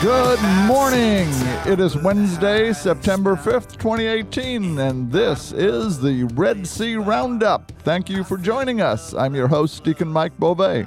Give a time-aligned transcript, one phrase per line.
[0.00, 1.26] Good morning.
[1.66, 7.72] It is Wednesday, September 5th, 2018, and this is the Red Sea Roundup.
[7.80, 9.12] Thank you for joining us.
[9.12, 10.86] I'm your host, Deacon Mike Beauvais.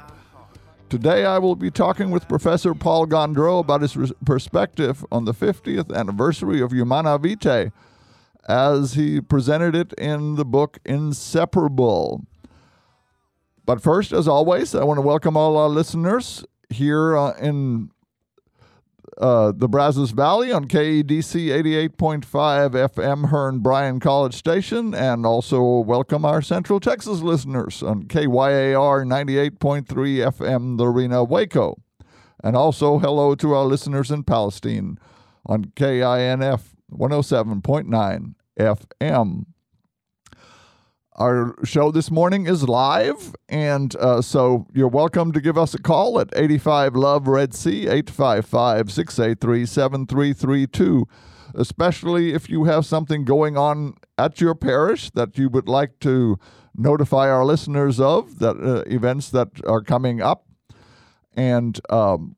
[0.88, 5.94] Today I will be talking with Professor Paul Gondreau about his perspective on the 50th
[5.94, 7.70] anniversary of Humanae Vitae
[8.48, 12.24] as he presented it in the book Inseparable.
[13.66, 17.90] But first, as always, I want to welcome all our listeners here uh, in
[19.18, 21.48] uh, the Brazos Valley on KEDC
[21.90, 29.04] 88.5 FM Hearne Bryan College Station, and also welcome our Central Texas listeners on KYAR
[29.04, 31.82] 98.3 FM The Arena Waco.
[32.42, 34.98] And also hello to our listeners in Palestine
[35.46, 39.44] on KINF 107.9 FM.
[41.22, 45.78] Our show this morning is live, and uh, so you're welcome to give us a
[45.78, 51.06] call at 85 Love Red Sea, 855 683 7332,
[51.54, 56.40] especially if you have something going on at your parish that you would like to
[56.74, 60.48] notify our listeners of, that uh, events that are coming up.
[61.36, 62.34] And um,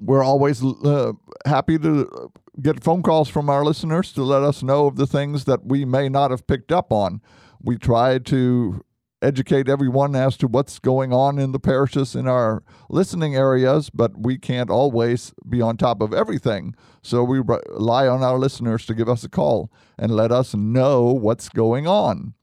[0.00, 1.12] we're always uh,
[1.44, 2.30] happy to
[2.62, 5.84] get phone calls from our listeners to let us know of the things that we
[5.84, 7.20] may not have picked up on
[7.62, 8.84] we try to
[9.20, 14.16] educate everyone as to what's going on in the parishes in our listening areas, but
[14.18, 16.74] we can't always be on top of everything.
[17.02, 21.06] So we rely on our listeners to give us a call and let us know
[21.06, 22.34] what's going on.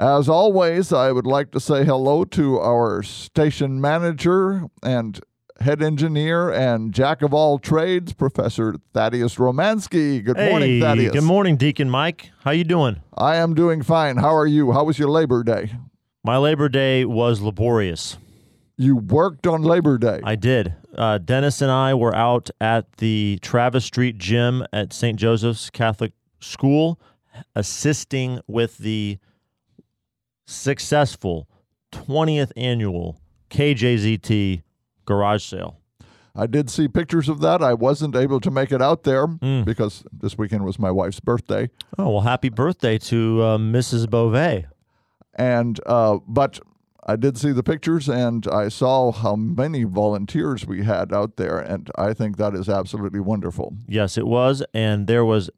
[0.00, 5.20] As always, I would like to say hello to our station manager and
[5.62, 10.22] head engineer and jack of all trades, Professor Thaddeus Romansky.
[10.22, 11.12] Good hey, morning, Thaddeus.
[11.12, 12.30] Good morning, Deacon Mike.
[12.40, 13.00] How are you doing?
[13.16, 14.18] I am doing fine.
[14.18, 14.72] How are you?
[14.72, 15.72] How was your Labor Day?
[16.24, 18.18] My Labor Day was laborious.
[18.76, 20.20] You worked on Labor Day.
[20.24, 20.74] I did.
[20.96, 25.18] Uh, Dennis and I were out at the Travis Street Gym at St.
[25.18, 27.00] Joseph's Catholic School,
[27.54, 29.18] assisting with the
[30.46, 31.48] successful
[31.92, 33.20] 20th annual
[33.50, 34.62] KJZT
[35.04, 35.78] garage sale.
[36.34, 37.62] I did see pictures of that.
[37.62, 39.64] I wasn't able to make it out there mm.
[39.64, 41.68] because this weekend was my wife's birthday.
[41.98, 44.08] Oh well, happy birthday to uh, Mrs.
[44.08, 44.66] Beauvais.
[45.34, 46.58] And uh, but
[47.04, 51.58] I did see the pictures and I saw how many volunteers we had out there,
[51.58, 53.76] and I think that is absolutely wonderful.
[53.86, 55.50] Yes, it was, and there was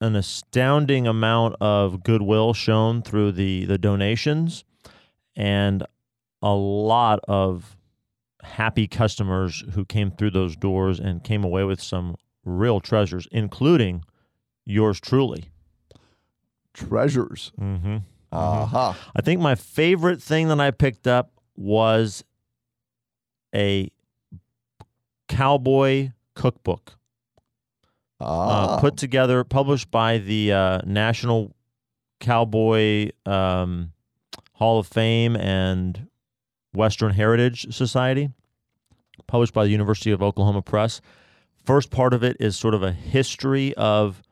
[0.00, 4.64] an astounding amount of goodwill shown through the the donations,
[5.36, 5.86] and
[6.42, 7.76] a lot of
[8.42, 14.04] happy customers who came through those doors and came away with some real treasures, including
[14.64, 15.50] yours truly.
[16.74, 17.52] Treasures.
[17.60, 17.98] Mm-hmm.
[18.32, 18.94] Uh-huh.
[19.14, 22.24] I think my favorite thing that I picked up was
[23.54, 23.90] a
[25.28, 26.94] cowboy cookbook.
[28.20, 28.76] Ah.
[28.76, 31.54] Uh, put together, published by the uh, National
[32.20, 33.92] Cowboy um,
[34.54, 36.06] Hall of Fame and
[36.72, 38.30] Western Heritage Society,
[39.26, 41.00] published by the University of Oklahoma Press.
[41.64, 44.22] First part of it is sort of a history of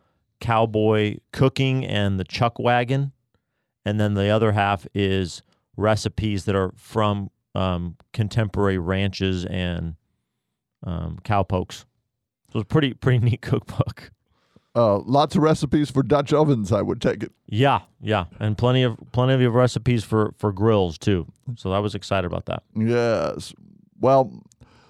[0.41, 3.13] cowboy cooking and the chuck wagon.
[3.85, 5.43] And then the other half is
[5.77, 9.95] recipes that are from um, contemporary ranches and
[10.83, 11.87] um, cowpokes.
[12.53, 14.11] So it's a pretty, pretty neat cookbook.
[14.75, 17.33] Uh, lots of recipes for Dutch ovens, I would take it.
[17.47, 21.27] Yeah, yeah, and plenty of plenty of recipes for for grills too.
[21.57, 22.63] So I was excited about that.
[22.77, 23.53] Yes.
[23.99, 24.45] Well,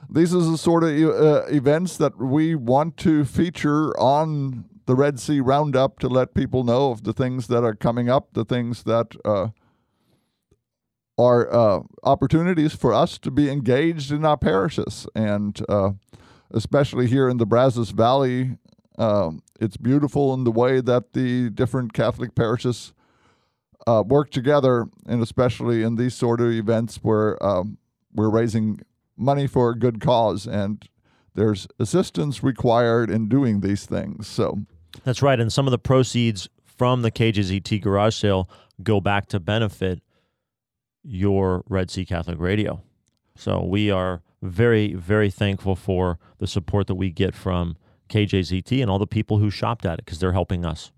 [0.09, 5.19] these are the sort of uh, events that we want to feature on the Red
[5.19, 8.83] Sea Roundup to let people know of the things that are coming up, the things
[8.83, 9.49] that uh,
[11.17, 15.93] are uh, opportunities for us to be engaged in our parishes, and uh,
[16.51, 18.59] especially here in the Brazos Valley
[18.99, 22.95] um, it's beautiful in the way that the different Catholic parishes
[23.87, 27.79] uh, work together, and especially in these sort of events where um,
[28.15, 28.81] we're raising
[29.17, 30.89] money for a good cause, and
[31.35, 34.27] there's assistance required in doing these things.
[34.27, 34.61] So
[35.05, 38.49] that's right, and some of the proceeds from the KJZT garage sale
[38.83, 40.01] go back to benefit
[41.03, 42.83] your Red Sea Catholic Radio.
[43.37, 47.77] So we are very, very thankful for the support that we get from
[48.11, 50.93] KJZT and all the people who shopped at it because they're helping us.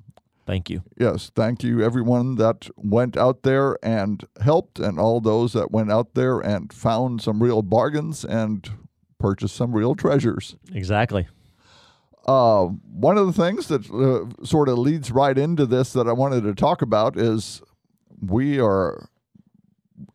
[0.45, 0.83] Thank you.
[0.99, 5.93] Yes, thank you, everyone that went out there and helped, and all those that went
[5.93, 8.69] out there and found some real bargains and
[9.21, 10.57] purchased some real treasures.
[10.75, 11.29] Exactly.
[12.27, 16.13] Uh, one of the things that uh, sort of leads right into this that I
[16.13, 17.63] wanted to talk about is
[18.21, 19.09] we are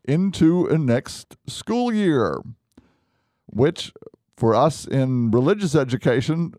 [0.05, 2.41] into a next school year,
[3.45, 3.93] which
[4.35, 6.53] for us in religious education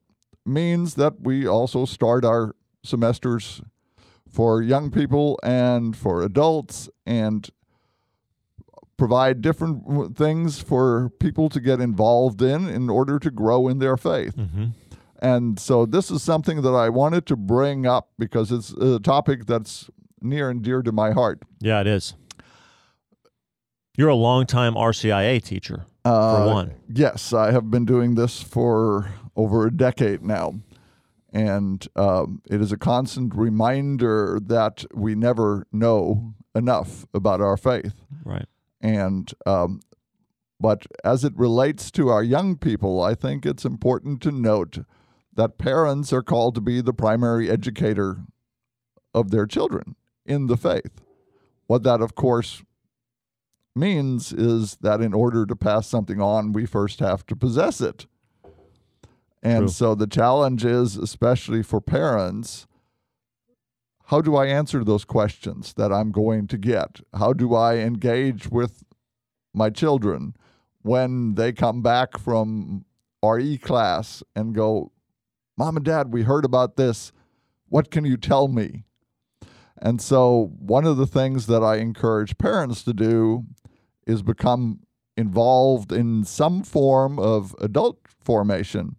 [0.49, 3.61] means that we also start our semesters
[4.31, 7.49] for young people and for adults and
[8.97, 13.97] provide different things for people to get involved in in order to grow in their
[13.97, 14.37] faith.
[14.37, 14.67] Mm-hmm.
[15.21, 19.47] And so this is something that I wanted to bring up because it's a topic
[19.47, 19.89] that's
[20.21, 21.43] near and dear to my heart.
[21.61, 22.15] Yeah, it is.
[23.97, 26.75] You're a longtime RCIA teacher, Uh, for one.
[26.89, 30.61] Yes, I have been doing this for over a decade now.
[31.33, 37.95] And um, it is a constant reminder that we never know enough about our faith.
[38.25, 38.47] Right.
[38.81, 39.81] And um,
[40.61, 44.79] but as it relates to our young people, I think it's important to note
[45.35, 48.25] that parents are called to be the primary educator
[49.15, 49.95] of their children
[50.27, 51.01] in the faith.
[51.69, 52.63] What that, of course,
[53.77, 58.07] means is that in order to pass something on, we first have to possess it.
[59.43, 59.69] And True.
[59.69, 62.67] so the challenge is, especially for parents,
[64.07, 67.01] how do I answer those questions that I'm going to get?
[67.15, 68.83] How do I engage with
[69.55, 70.35] my children
[70.83, 72.85] when they come back from
[73.23, 74.93] RE class and go,
[75.57, 77.13] Mom and Dad, we heard about this.
[77.69, 78.85] What can you tell me?
[79.81, 83.45] And so, one of the things that I encourage parents to do
[84.07, 84.81] is become
[85.17, 88.97] involved in some form of adult formation,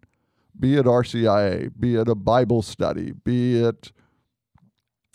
[0.59, 3.91] be it RCIA, be it a Bible study, be it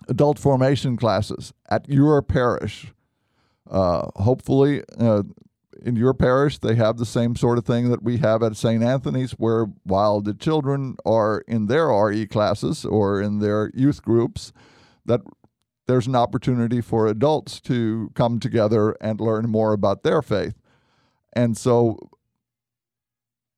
[0.08, 2.92] adult formation classes at your parish.
[3.70, 5.22] Uh, hopefully, uh,
[5.84, 8.82] in your parish, they have the same sort of thing that we have at St.
[8.82, 14.52] Anthony's, where while the children are in their RE classes or in their youth groups,
[15.04, 15.20] that
[15.86, 20.54] there's an opportunity for adults to come together and learn more about their faith.
[21.34, 21.98] And so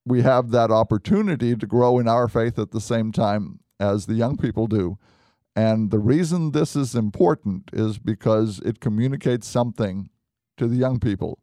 [0.06, 4.14] we have that opportunity to grow in our faith at the same time as the
[4.14, 4.98] young people do.
[5.56, 10.10] And the reason this is important is because it communicates something
[10.58, 11.40] to the young people.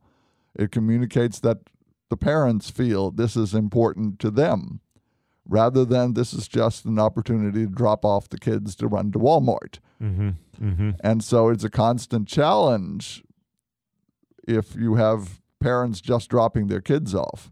[0.57, 1.57] It communicates that
[2.10, 4.80] the parents feel this is important to them
[5.45, 9.19] rather than this is just an opportunity to drop off the kids to run to
[9.19, 9.80] Walmart.
[10.01, 10.30] Mm-hmm.
[10.62, 10.92] Mm-hmm.
[11.04, 13.24] And so it's a constant challenge
[14.48, 17.51] if you have parents just dropping their kids off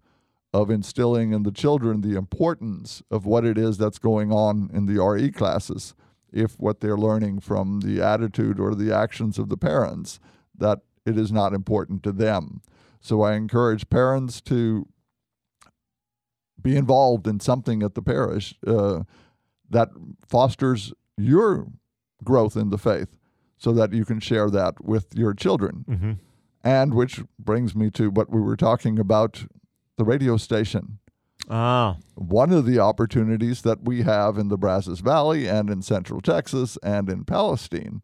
[0.54, 4.86] of instilling in the children the importance of what it is that's going on in
[4.86, 5.96] the RE classes
[6.32, 10.20] if what they're learning from the attitude or the actions of the parents
[10.58, 12.62] that it is not important to them.
[13.00, 14.88] So I encourage parents to
[16.62, 19.04] be involved in something at the parish uh,
[19.70, 19.90] that
[20.28, 21.68] fosters your
[22.24, 23.18] growth in the faith
[23.58, 25.86] so that you can share that with your children.
[25.90, 26.12] Mm-hmm.
[26.64, 29.46] And which brings me to what we were talking about
[30.02, 30.98] the radio station.
[31.48, 36.22] Ah, One of the opportunities that we have in the Brazos Valley and in Central
[36.22, 38.02] Texas and in Palestine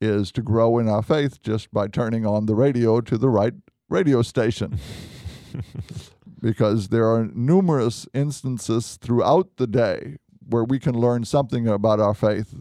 [0.00, 3.54] is to grow in our faith just by turning on the radio to the right
[3.88, 4.78] radio station.
[6.40, 10.18] because there are numerous instances throughout the day
[10.48, 12.54] where we can learn something about our faith.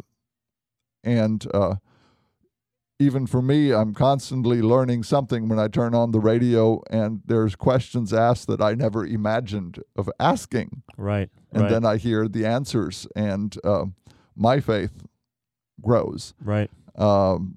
[1.04, 1.76] And uh,
[3.02, 7.56] even for me, I'm constantly learning something when I turn on the radio and there's
[7.56, 10.84] questions asked that I never imagined of asking.
[10.98, 11.30] right.
[11.52, 11.70] And right.
[11.72, 13.86] then I hear the answers, and uh,
[14.36, 15.04] my faith
[15.82, 16.34] grows.
[16.40, 16.70] right.
[16.96, 17.56] Um,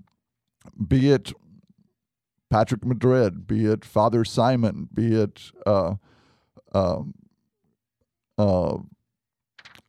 [0.88, 1.32] be it
[2.50, 5.94] Patrick Madrid, be it Father Simon, be it uh,
[6.72, 7.14] um,
[8.38, 8.78] uh,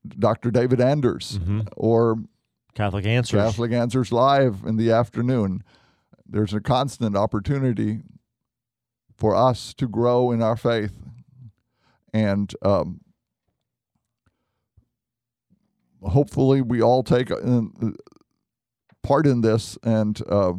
[0.07, 0.51] Dr.
[0.51, 1.61] David Anders, Mm-hmm.
[1.75, 2.19] or
[2.75, 3.41] Catholic Answers.
[3.41, 5.63] Catholic Answers Live in the afternoon.
[6.27, 8.01] There's a constant opportunity
[9.15, 10.93] for us to grow in our faith.
[12.13, 12.99] And um,
[16.01, 17.61] hopefully, we all take uh,
[19.03, 20.53] part in this and uh,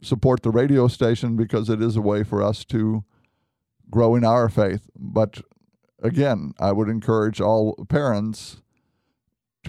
[0.00, 3.04] support the radio station because it is a way for us to
[3.90, 4.88] grow in our faith.
[4.96, 5.40] But
[6.02, 8.62] again, I would encourage all parents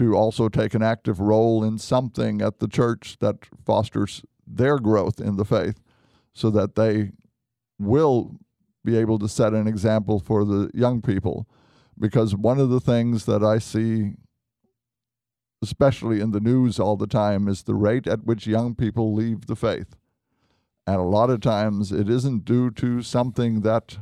[0.00, 5.20] to also take an active role in something at the church that fosters their growth
[5.20, 5.78] in the faith
[6.32, 7.10] so that they
[7.78, 8.38] will
[8.82, 11.46] be able to set an example for the young people
[11.98, 14.14] because one of the things that I see,
[15.62, 19.48] especially in the news all the time, is the rate at which young people leave
[19.48, 19.96] the faith.
[20.86, 23.98] And a lot of times it isn't due to something that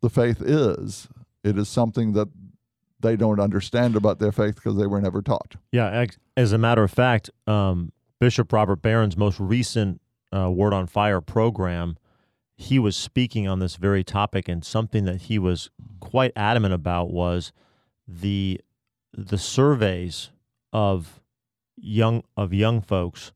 [0.00, 1.08] the faith is,
[1.44, 2.28] it is something that
[3.00, 5.56] they don't understand about their faith because they were never taught.
[5.72, 10.00] Yeah, as a matter of fact, um, Bishop Robert Barron's most recent
[10.34, 11.96] uh, Word on Fire program,
[12.56, 17.10] he was speaking on this very topic, and something that he was quite adamant about
[17.10, 17.52] was
[18.06, 18.60] the
[19.12, 20.30] the surveys
[20.72, 21.20] of
[21.76, 23.32] young of young folks.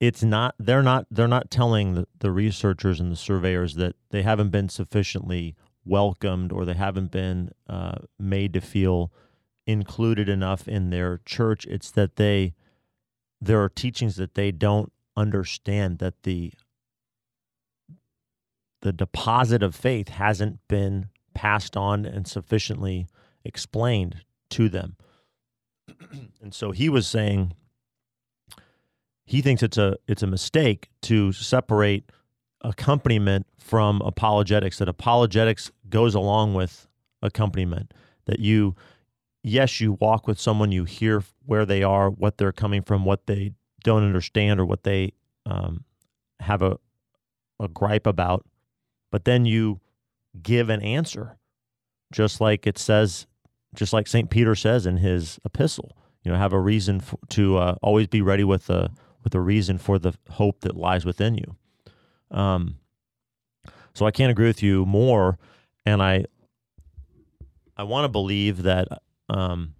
[0.00, 4.22] It's not they're not they're not telling the, the researchers and the surveyors that they
[4.22, 5.54] haven't been sufficiently
[5.86, 9.12] welcomed or they haven't been uh, made to feel
[9.66, 11.64] included enough in their church.
[11.66, 12.54] It's that they
[13.40, 16.52] there are teachings that they don't understand that the
[18.82, 23.08] the deposit of faith hasn't been passed on and sufficiently
[23.44, 24.96] explained to them.
[26.40, 27.52] and so he was saying
[29.24, 32.10] he thinks it's a it's a mistake to separate
[32.62, 36.88] accompaniment from apologetics that apologetics goes along with
[37.22, 37.92] accompaniment
[38.26, 38.74] that you
[39.42, 43.26] yes you walk with someone you hear where they are what they're coming from what
[43.26, 43.52] they
[43.84, 45.12] don't understand or what they
[45.44, 45.84] um,
[46.40, 46.78] have a,
[47.60, 48.44] a gripe about
[49.10, 49.80] but then you
[50.42, 51.38] give an answer
[52.12, 53.26] just like it says
[53.74, 57.76] just like st peter says in his epistle you know have a reason to uh,
[57.82, 58.90] always be ready with a
[59.22, 61.56] with a reason for the hope that lies within you
[62.30, 62.78] um,
[63.94, 65.38] so I can't agree with you more,
[65.84, 66.26] and I
[67.76, 68.88] I want to believe that
[69.28, 69.74] um,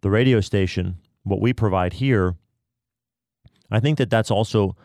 [0.00, 2.36] the radio station, what we provide here,
[3.70, 4.76] I think that that's also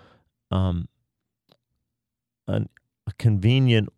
[0.51, 0.87] um,
[2.47, 2.69] an,
[3.05, 3.89] a convenient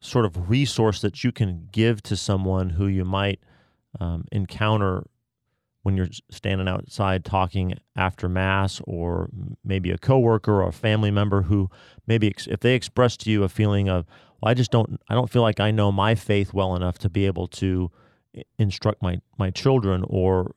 [0.00, 3.40] sort of resource that you can give to someone who you might
[3.98, 5.04] um, encounter
[5.88, 9.30] when you're standing outside talking after mass or
[9.64, 11.70] maybe a coworker or a family member who
[12.06, 14.04] maybe ex- if they express to you a feeling of
[14.42, 17.08] well, I just don't I don't feel like I know my faith well enough to
[17.08, 17.90] be able to
[18.58, 20.54] instruct my my children or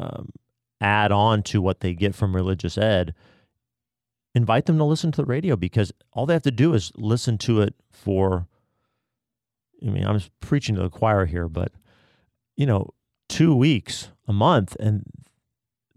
[0.00, 0.32] um,
[0.80, 3.14] add on to what they get from religious ed
[4.34, 7.38] invite them to listen to the radio because all they have to do is listen
[7.38, 8.48] to it for
[9.86, 11.70] I mean I'm preaching to the choir here but
[12.56, 12.90] you know
[13.28, 15.04] 2 weeks a month, and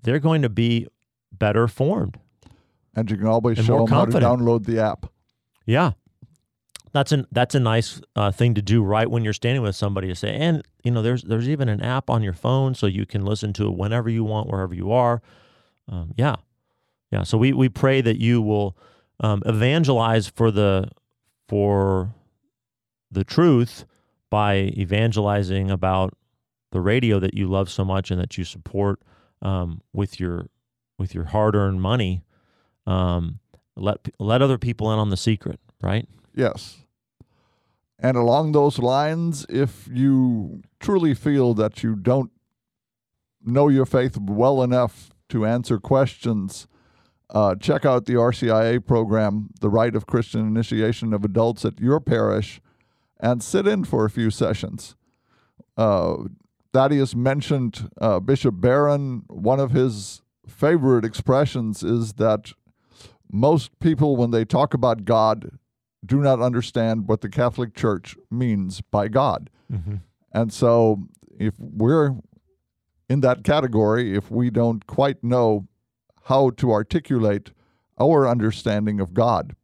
[0.01, 0.87] they're going to be
[1.31, 2.17] better formed.
[2.95, 4.23] And you can always show them confident.
[4.23, 5.05] how to download the app.
[5.65, 5.91] Yeah,
[6.91, 10.07] that's an that's a nice uh, thing to do right when you're standing with somebody
[10.07, 13.05] to say, and you know, there's there's even an app on your phone so you
[13.05, 15.21] can listen to it whenever you want, wherever you are.
[15.87, 16.37] Um, yeah,
[17.11, 17.23] yeah.
[17.23, 18.75] So we we pray that you will
[19.19, 20.89] um, evangelize for the
[21.47, 22.13] for
[23.09, 23.85] the truth
[24.29, 26.13] by evangelizing about
[26.71, 29.01] the radio that you love so much and that you support
[29.41, 30.47] um, with your
[30.97, 32.23] with your hard-earned money.
[32.85, 33.39] Um,
[33.75, 36.07] let let other people in on the secret, right?
[36.35, 36.77] Yes.
[37.99, 42.31] And along those lines, if you truly feel that you don't
[43.43, 46.67] know your faith well enough to answer questions,
[47.29, 51.99] uh, check out the RCIA program, the Rite of Christian Initiation of Adults at your
[51.99, 52.59] parish,
[53.19, 54.95] and sit in for a few sessions.
[55.77, 56.15] Uh,
[56.73, 59.23] Thaddeus mentioned uh, Bishop Barron.
[59.27, 62.53] One of his favorite expressions is that
[63.31, 65.57] most people, when they talk about God,
[66.05, 69.49] do not understand what the Catholic Church means by God.
[69.71, 69.95] Mm-hmm.
[70.33, 71.03] And so,
[71.39, 72.15] if we're
[73.09, 75.67] in that category, if we don't quite know
[76.23, 77.51] how to articulate
[77.99, 79.55] our understanding of God,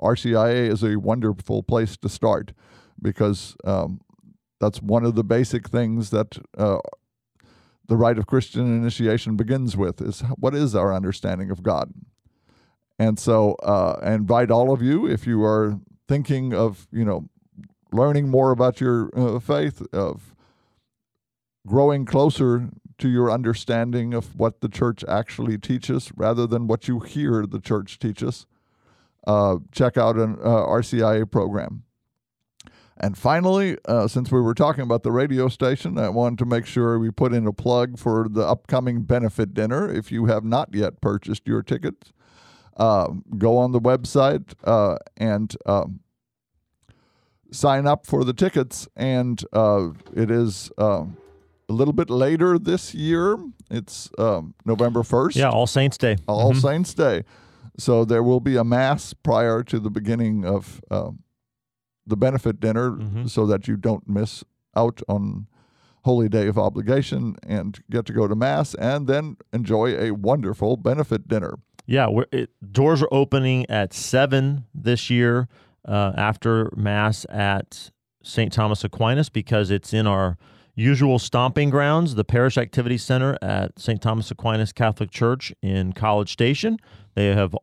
[0.00, 2.52] RCIA is a wonderful place to start
[3.00, 4.00] because um,
[4.64, 6.78] that's one of the basic things that uh,
[7.86, 11.92] the rite of Christian initiation begins with is what is our understanding of God?
[12.98, 15.78] And so uh, I invite all of you, if you are
[16.08, 17.28] thinking of, you know,
[17.92, 20.34] learning more about your uh, faith, of
[21.66, 27.00] growing closer to your understanding of what the church actually teaches rather than what you
[27.00, 28.46] hear the church teaches,
[29.26, 31.83] uh, check out an uh, RCIA program.
[32.96, 36.64] And finally, uh, since we were talking about the radio station, I wanted to make
[36.64, 39.92] sure we put in a plug for the upcoming benefit dinner.
[39.92, 42.12] If you have not yet purchased your tickets,
[42.76, 46.00] uh, go on the website uh, and um,
[47.50, 48.86] sign up for the tickets.
[48.94, 51.16] And uh, it is um,
[51.68, 53.38] a little bit later this year.
[53.70, 55.34] It's um, November 1st.
[55.34, 56.16] Yeah, All Saints Day.
[56.28, 56.60] All mm-hmm.
[56.60, 57.24] Saints Day.
[57.76, 60.80] So there will be a mass prior to the beginning of
[62.06, 63.28] the benefit dinner Mhm.
[63.28, 64.44] so that you don't miss
[64.76, 65.46] out on
[66.04, 70.76] holy day of obligation and get to go to mass and then enjoy a wonderful
[70.76, 71.54] benefit dinner.
[71.86, 75.48] Yeah, we're, it, doors are opening at seven this year
[75.86, 77.90] uh, after mass at
[78.22, 78.52] St.
[78.52, 80.36] Thomas Aquinas because it's in our
[80.74, 84.00] usual stomping grounds, the Parish Activity Center at St.
[84.02, 86.78] Thomas Aquinas Catholic Church in College Station.
[87.14, 87.54] They have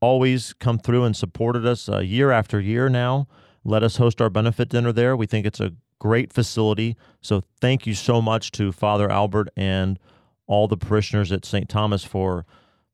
[0.00, 3.26] always come through and supported us uh, year after year now.
[3.64, 5.16] Let us host our benefit dinner there.
[5.16, 6.96] We think it's a great facility.
[7.20, 9.98] So thank you so much to Father Albert and
[10.46, 11.68] all the parishioners at St.
[11.68, 12.44] Thomas for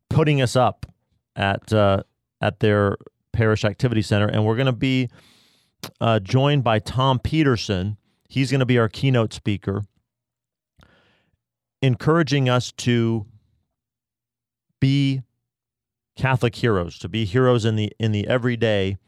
[0.09, 0.87] putting us up
[1.35, 2.03] at uh,
[2.41, 2.97] at their
[3.33, 5.09] parish activity center, and we're going to be
[6.01, 7.97] uh, joined by Tom Peterson.
[8.29, 9.83] He's going to be our keynote speaker,
[11.83, 13.27] encouraging us to
[14.81, 15.23] be
[16.17, 18.99] Catholic heroes, to be heroes in the in the everyday.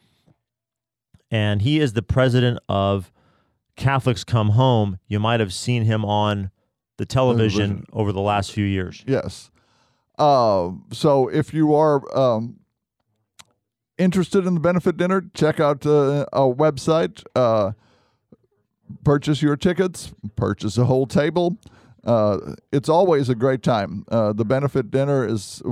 [1.32, 3.10] And he is the president of
[3.74, 4.98] Catholics Come Home.
[5.08, 6.50] You might have seen him on
[6.98, 7.86] the television Television.
[7.92, 9.02] over the last few years.
[9.06, 9.50] Yes.
[10.18, 12.60] Uh, so if you are um,
[13.96, 17.24] interested in the benefit dinner, check out uh, our website.
[17.34, 17.72] Uh,
[19.02, 20.12] purchase your tickets.
[20.36, 21.58] Purchase a whole table.
[22.04, 24.04] Uh, it's always a great time.
[24.10, 25.62] Uh, the benefit dinner is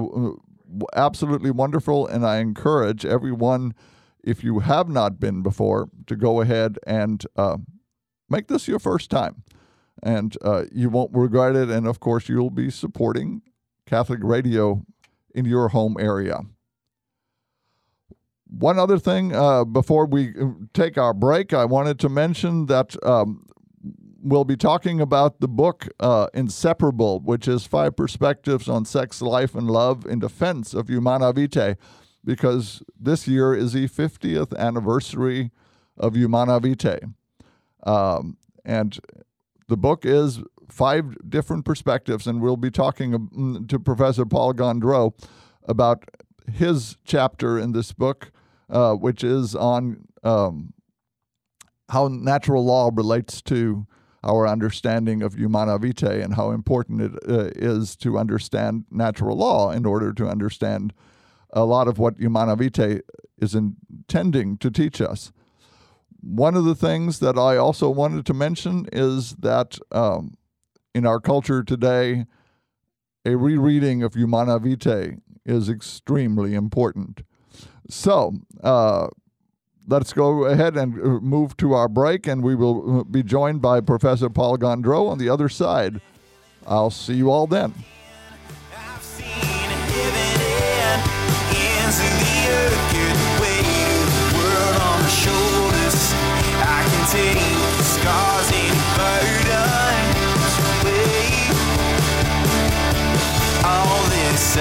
[0.94, 3.74] absolutely wonderful, and I encourage everyone,
[4.24, 7.58] if you have not been before, to go ahead and uh,
[8.28, 9.42] make this your first time.
[10.02, 11.68] And uh, you won't regret it.
[11.68, 13.42] And of course, you'll be supporting
[13.86, 14.82] Catholic radio
[15.34, 16.40] in your home area.
[18.46, 22.96] One other thing uh, before we uh, take our break, I wanted to mention that
[23.06, 23.46] um,
[24.22, 29.54] we'll be talking about the book uh, Inseparable, which is five perspectives on sex, life,
[29.54, 31.76] and love in defense of Humanae Vitae,
[32.24, 35.50] because this year is the 50th anniversary
[35.96, 37.00] of Humanae Vitae.
[37.84, 38.98] Um, and
[39.68, 45.14] the book is five different perspectives, and we'll be talking um, to Professor Paul Gondreau
[45.66, 46.04] about
[46.52, 48.32] his chapter in this book,
[48.68, 50.72] uh, which is on um,
[51.88, 53.86] how natural law relates to
[54.22, 59.70] our understanding of humanae vitae and how important it uh, is to understand natural law
[59.70, 60.92] in order to understand
[61.52, 63.00] a lot of what humanae vitae
[63.38, 65.32] is intending to teach us.
[66.20, 70.34] One of the things that I also wanted to mention is that um,
[70.94, 72.26] in our culture today,
[73.24, 77.22] a rereading of Humanae Vitae is extremely important.
[77.88, 79.08] So, uh,
[79.88, 83.60] let's go ahead and uh, move to our break, and we will uh, be joined
[83.60, 86.00] by Professor Paul Gondreau on the other side.
[86.66, 87.74] I'll see you all then.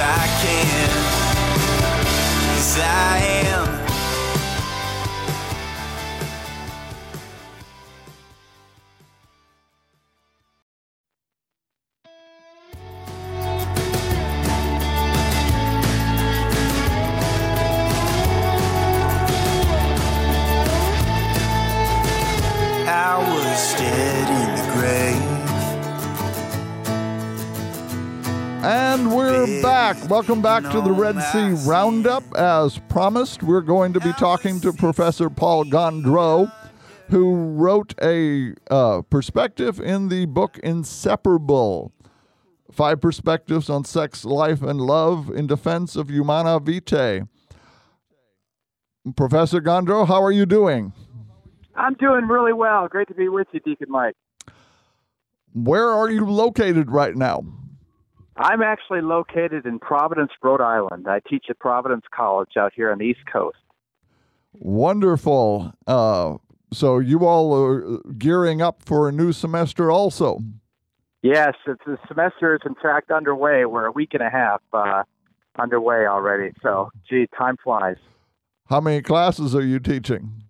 [0.02, 0.90] I can,
[2.56, 3.59] 'cause I am.
[28.62, 30.10] And we're back.
[30.10, 32.24] Welcome back to the Red Sea Roundup.
[32.36, 36.52] As promised, we're going to be talking to Professor Paul Gondreau,
[37.08, 41.94] who wrote a uh, perspective in the book Inseparable
[42.70, 47.28] Five Perspectives on Sex, Life, and Love in Defense of Humanae Vitae.
[49.16, 50.92] Professor Gondreau, how are you doing?
[51.76, 52.90] I'm doing really well.
[52.90, 54.18] Great to be with you, Deacon Mike.
[55.54, 57.46] Where are you located right now?
[58.40, 61.08] I'm actually located in Providence, Rhode Island.
[61.10, 63.58] I teach at Providence College out here on the East Coast.
[64.54, 65.74] Wonderful.
[65.86, 66.38] Uh,
[66.72, 70.40] so you all are gearing up for a new semester also.
[71.22, 73.66] Yes, it's, the semester is in fact underway.
[73.66, 75.04] We're a week and a half uh,
[75.60, 76.54] underway already.
[76.64, 77.98] So, gee, time flies.
[78.70, 80.44] How many classes are you teaching?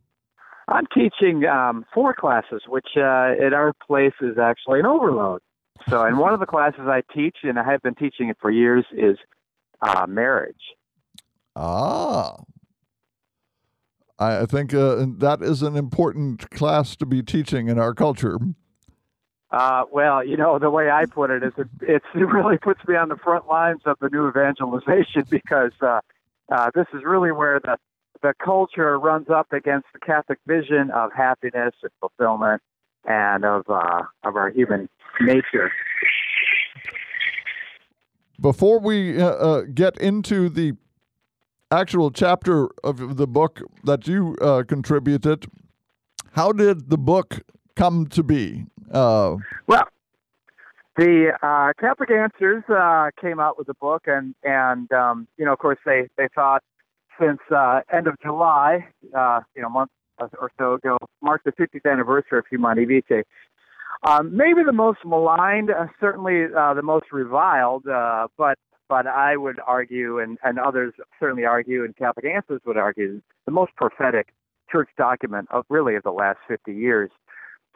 [0.68, 5.42] I'm teaching um, four classes, which uh, at our place is actually an overload.
[5.88, 8.52] So, and one of the classes I teach, and I have been teaching it for
[8.52, 9.18] years, is
[9.82, 10.56] uh, marriage.
[11.56, 12.36] Ah.
[14.22, 18.38] I think uh, that is an important class to be teaching in our culture.
[19.50, 22.82] Uh, well, you know, the way I put it is it, it's, it really puts
[22.86, 26.02] me on the front lines of the new evangelization because uh,
[26.52, 27.78] uh, this is really where the
[28.22, 32.62] the culture runs up against the Catholic vision of happiness and fulfillment
[33.06, 34.90] and of uh, of our human
[35.22, 35.72] nature.
[38.42, 40.74] Before we uh, uh, get into the
[41.72, 45.46] actual chapter of the book that you uh, contributed,
[46.32, 47.42] how did the book
[47.76, 48.66] come to be?
[48.92, 49.88] Uh, Well,
[50.96, 55.54] the uh, Catholic Answers uh, came out with a book, and and um, you know,
[55.54, 56.64] of course, they they thought
[57.20, 59.92] since uh, end of July, uh, you know, month
[60.40, 63.24] or so ago, marked the 50th anniversary of Humani Vitae.
[64.04, 69.38] Um, maybe the most maligned, uh, certainly uh, the most reviled, uh, but but I
[69.38, 74.34] would argue, and, and others certainly argue, and Catholic Answers would argue, the most prophetic
[74.72, 77.12] church document of really of the last 50 years.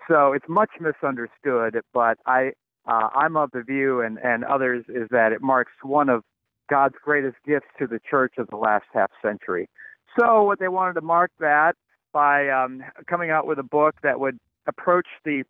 [0.07, 2.53] So it's much misunderstood, but I
[2.85, 6.23] uh, I'm of the view, and and others, is that it marks one of
[6.69, 9.69] God's greatest gifts to the church of the last half century.
[10.19, 11.75] So what they wanted to mark that
[12.13, 15.43] by um, coming out with a book that would approach the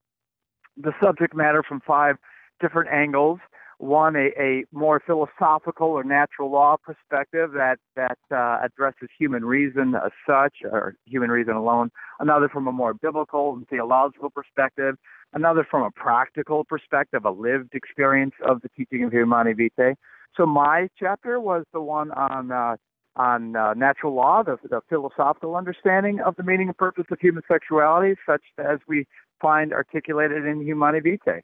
[0.75, 2.15] the subject matter from five
[2.59, 3.39] different angles.
[3.77, 9.95] One, a, a more philosophical or natural law perspective that that uh, addresses human reason
[9.95, 11.91] as such, or human reason alone.
[12.19, 14.95] Another from a more biblical and theological perspective.
[15.33, 19.95] Another from a practical perspective, a lived experience of the teaching of Humani Vitae.
[20.37, 22.75] So my chapter was the one on uh,
[23.15, 27.43] on uh, natural law, the, the philosophical understanding of the meaning and purpose of human
[27.47, 29.05] sexuality, such as we
[29.41, 31.41] find articulated in Humani Vitae.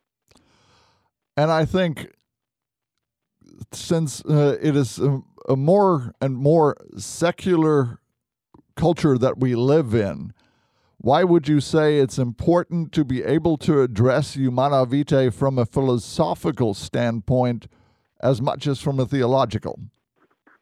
[1.37, 2.11] and I think
[3.71, 7.99] since uh, it is a, a more and more secular
[8.75, 10.33] culture that we live in,
[10.97, 15.65] why would you say it's important to be able to address Humanae Vitae from a
[15.65, 17.67] philosophical standpoint
[18.21, 19.79] as much as from a theological?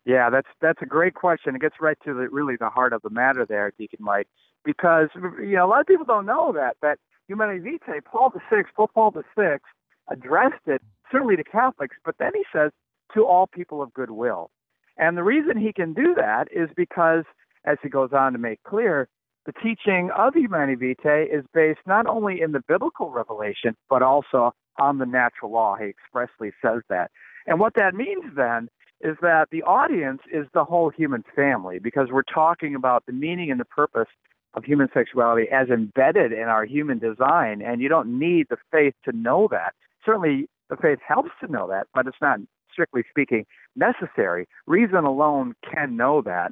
[0.07, 1.53] Yeah, that's that's a great question.
[1.53, 4.29] It gets right to the really the heart of the matter there, Deacon Mike,
[4.63, 8.39] because you know a lot of people don't know that that Humani Vitae, Paul the
[8.49, 9.67] Sixth, Pope Paul the Sixth,
[10.09, 12.71] addressed it certainly to Catholics, but then he says
[13.15, 14.49] to all people of goodwill,
[14.97, 17.25] and the reason he can do that is because,
[17.65, 19.09] as he goes on to make clear,
[19.45, 24.53] the teaching of Humani Vitae is based not only in the biblical revelation but also
[24.79, 25.75] on the natural law.
[25.75, 27.11] He expressly says that,
[27.45, 28.69] and what that means then
[29.01, 33.51] is that the audience is the whole human family because we're talking about the meaning
[33.51, 34.07] and the purpose
[34.53, 37.61] of human sexuality as embedded in our human design.
[37.61, 39.73] And you don't need the faith to know that.
[40.05, 42.39] Certainly, the faith helps to know that, but it's not,
[42.71, 44.47] strictly speaking, necessary.
[44.65, 46.51] Reason alone can know that.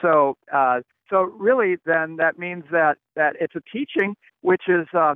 [0.00, 5.14] So, uh, so really, then that means that that it's a teaching which is uh,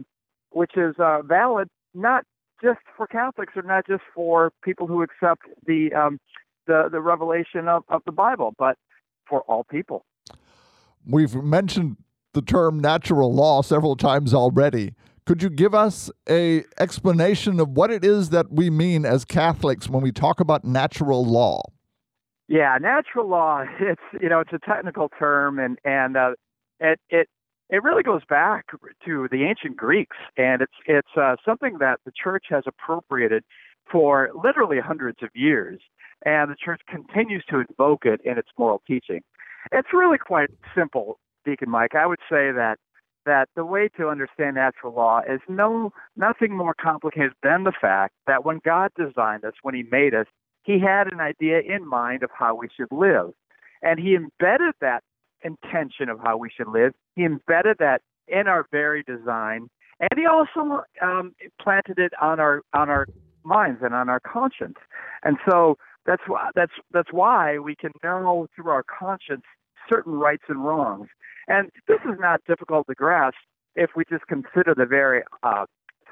[0.51, 2.25] which is uh, valid not
[2.62, 6.19] just for Catholics or not just for people who accept the um,
[6.67, 8.77] the, the revelation of, of the Bible, but
[9.29, 10.05] for all people.
[11.07, 11.97] We've mentioned
[12.33, 14.95] the term natural law several times already.
[15.25, 19.89] Could you give us a explanation of what it is that we mean as Catholics
[19.89, 21.63] when we talk about natural law?
[22.49, 23.65] Yeah, natural law.
[23.81, 26.31] It's you know it's a technical term, and and uh,
[26.79, 27.29] it it
[27.71, 28.67] it really goes back
[29.05, 33.43] to the ancient Greeks, and it's it's uh, something that the church has appropriated
[33.91, 35.81] for literally hundreds of years,
[36.25, 39.21] and the church continues to invoke it in its moral teaching.
[39.73, 41.95] It's really quite simple, Deacon Mike.
[41.95, 42.77] I would say that
[43.27, 48.15] that the way to understand natural law is no nothing more complicated than the fact
[48.27, 50.27] that when God designed us, when He made us,
[50.63, 53.33] He had an idea in mind of how we should live,
[53.83, 55.03] and He embedded that
[55.43, 56.93] intention of how we should live.
[57.17, 62.63] He embedded that in our very design, and He also um, planted it on our
[62.73, 63.07] on our
[63.45, 64.79] minds and on our conscience.
[65.25, 69.42] And so that's why that's that's why we can know through our conscience
[69.88, 71.09] certain rights and wrongs.
[71.49, 73.37] And this is not difficult to grasp
[73.77, 75.66] if we just consider the very uh,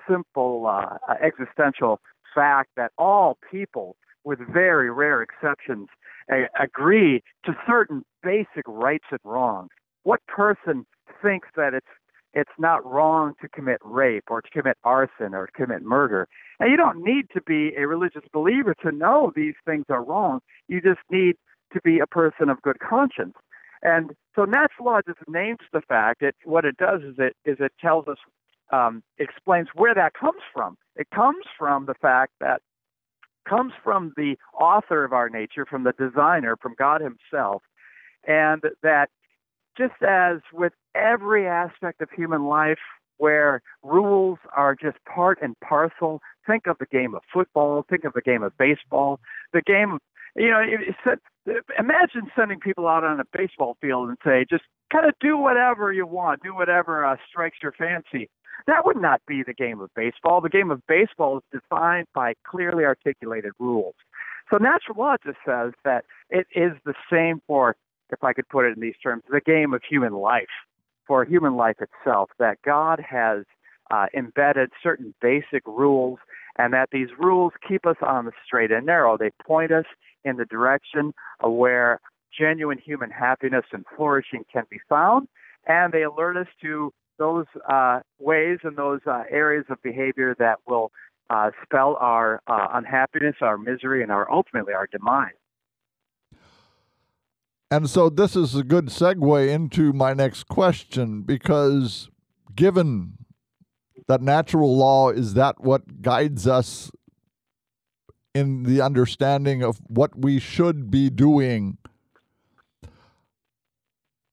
[0.08, 2.00] simple uh, existential
[2.34, 5.88] fact that all people, with very rare exceptions,
[6.30, 9.70] a- agree to certain basic rights and wrongs.
[10.02, 10.86] What person
[11.22, 11.86] thinks that it's
[12.34, 16.28] it's not wrong to commit rape or to commit arson or to commit murder?
[16.60, 20.40] And you don't need to be a religious believer to know these things are wrong.
[20.68, 21.36] You just need
[21.72, 23.34] to be a person of good conscience.
[23.82, 26.22] And so natural law just names the fact.
[26.22, 28.18] It what it does is it is it tells us
[28.72, 30.76] um, explains where that comes from.
[30.96, 32.62] It comes from the fact that
[33.48, 37.62] comes from the author of our nature, from the designer, from God Himself,
[38.26, 39.10] and that
[39.76, 42.78] just as with every aspect of human life
[43.18, 48.12] where rules are just part and parcel, think of the game of football, think of
[48.12, 49.20] the game of baseball,
[49.52, 50.00] the game of,
[50.36, 50.62] you know,
[51.78, 55.92] imagine sending people out on a baseball field and say, just kind of do whatever
[55.92, 58.28] you want, do whatever uh, strikes your fancy.
[58.66, 60.40] That would not be the game of baseball.
[60.40, 63.94] The game of baseball is defined by clearly articulated rules.
[64.50, 67.76] So natural law just says that it is the same for,
[68.10, 70.48] if I could put it in these terms, the game of human life,
[71.06, 73.44] for human life itself, that God has
[73.90, 76.18] uh, embedded certain basic rules
[76.56, 79.18] and that these rules keep us on the straight and narrow.
[79.18, 79.84] They point us
[80.24, 81.12] in the direction
[81.42, 82.00] where
[82.36, 85.28] genuine human happiness and flourishing can be found,
[85.66, 90.58] and they alert us to those uh, ways and those uh, areas of behavior that
[90.66, 90.90] will
[91.30, 95.32] uh, spell our uh, unhappiness, our misery, and our ultimately our demise.
[97.70, 102.08] And so this is a good segue into my next question because
[102.54, 103.14] given
[104.06, 106.90] that natural law is that what guides us
[108.34, 111.78] in the understanding of what we should be doing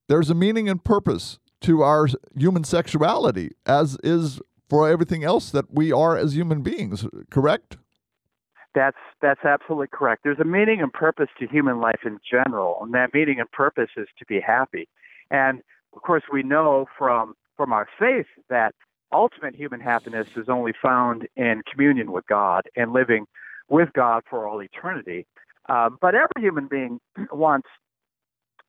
[0.07, 5.73] there's a meaning and purpose to our human sexuality as is for everything else that
[5.73, 7.77] we are as human beings correct
[8.73, 12.93] that's that's absolutely correct there's a meaning and purpose to human life in general and
[12.93, 14.87] that meaning and purpose is to be happy
[15.29, 15.61] and
[15.93, 18.73] of course we know from from our faith that
[19.11, 23.25] ultimate human happiness is only found in communion with God and living
[23.69, 25.25] with God for all eternity.
[25.69, 26.99] Um, but every human being
[27.31, 27.67] wants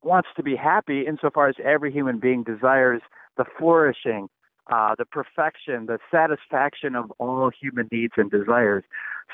[0.01, 3.01] wants to be happy insofar as every human being desires
[3.37, 4.27] the flourishing,
[4.71, 8.83] uh, the perfection, the satisfaction of all human needs and desires.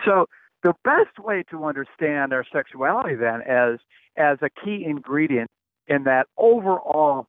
[0.06, 0.28] So
[0.64, 3.80] the best way to understand our sexuality then as
[4.18, 5.50] as a key ingredient
[5.88, 7.28] in that overall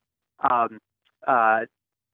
[0.49, 0.79] um,
[1.27, 1.61] uh,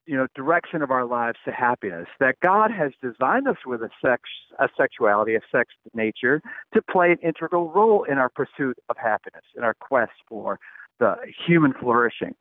[0.05, 3.89] you know direction of our lives to happiness that god has designed us with a
[4.01, 4.23] sex
[4.59, 6.41] a sexuality a sex nature
[6.73, 10.59] to play an integral role in our pursuit of happiness in our quest for
[10.99, 12.35] the human flourishing.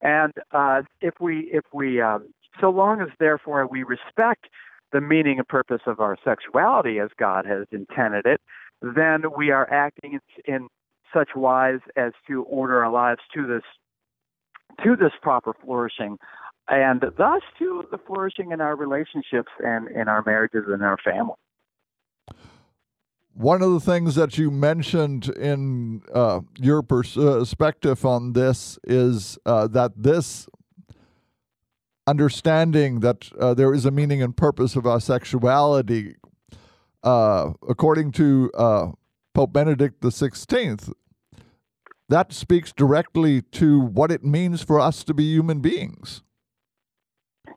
[0.00, 2.28] And uh, if we if we um,
[2.60, 4.46] so long as therefore we respect
[4.92, 8.40] the meaning and purpose of our sexuality as god has intended it
[8.80, 10.68] then we are acting in,
[11.12, 13.62] such wise as to order our lives to this
[14.84, 16.18] to this proper flourishing
[16.68, 21.34] and thus to the flourishing in our relationships and in our marriages and our family.
[23.32, 29.68] One of the things that you mentioned in uh, your perspective on this is uh,
[29.68, 30.48] that this
[32.08, 36.16] understanding that uh, there is a meaning and purpose of our sexuality,
[37.02, 38.88] uh, according to uh,
[39.34, 40.92] Pope Benedict XVI,
[42.08, 46.22] that speaks directly to what it means for us to be human beings.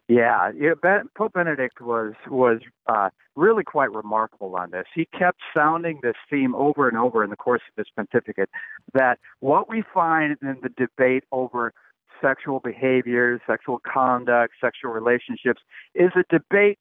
[0.10, 4.86] Yeah, yeah ben, Pope Benedict was was uh, really quite remarkable on this.
[4.94, 8.50] He kept sounding this theme over and over in the course of his pontificate
[8.94, 11.74] that what we find in the debate over
[12.22, 15.62] sexual behaviors, sexual conduct, sexual relationships
[15.96, 16.80] is a debate,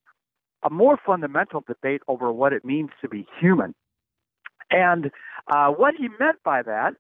[0.62, 3.74] a more fundamental debate over what it means to be human.
[4.70, 5.10] And
[5.48, 6.94] uh, what he meant by that,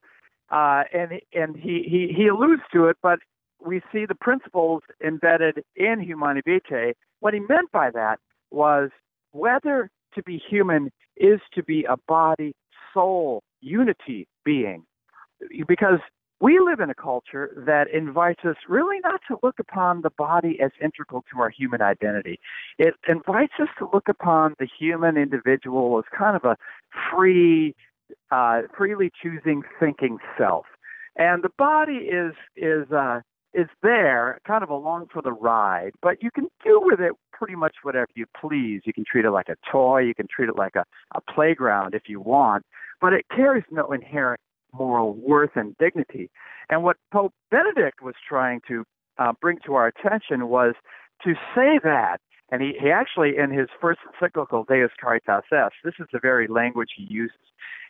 [0.50, 3.20] uh, and and he, he he alludes to it, but
[3.64, 6.94] we see the principles embedded in Humanae Vitae.
[7.20, 8.18] What he meant by that
[8.50, 8.90] was
[9.32, 12.54] whether to be human is to be a body,
[12.92, 14.84] soul, unity being.
[15.68, 16.00] Because
[16.40, 20.58] we live in a culture that invites us really not to look upon the body
[20.60, 22.40] as integral to our human identity.
[22.78, 26.56] It invites us to look upon the human individual as kind of a
[27.12, 27.76] free,
[28.30, 30.64] uh, freely choosing, thinking self.
[31.16, 33.20] And the body is is uh,
[33.52, 37.56] is there kind of along for the ride, but you can do with it pretty
[37.56, 38.82] much whatever you please.
[38.84, 41.94] You can treat it like a toy, you can treat it like a, a playground
[41.94, 42.64] if you want,
[43.00, 44.40] but it carries no inherent
[44.72, 46.30] moral worth and dignity.
[46.68, 48.84] And what Pope Benedict was trying to
[49.18, 50.74] uh, bring to our attention was
[51.24, 52.18] to say that,
[52.50, 56.48] and he, he actually, in his first encyclical, Deus Caritas Est, this is the very
[56.48, 57.36] language he uses.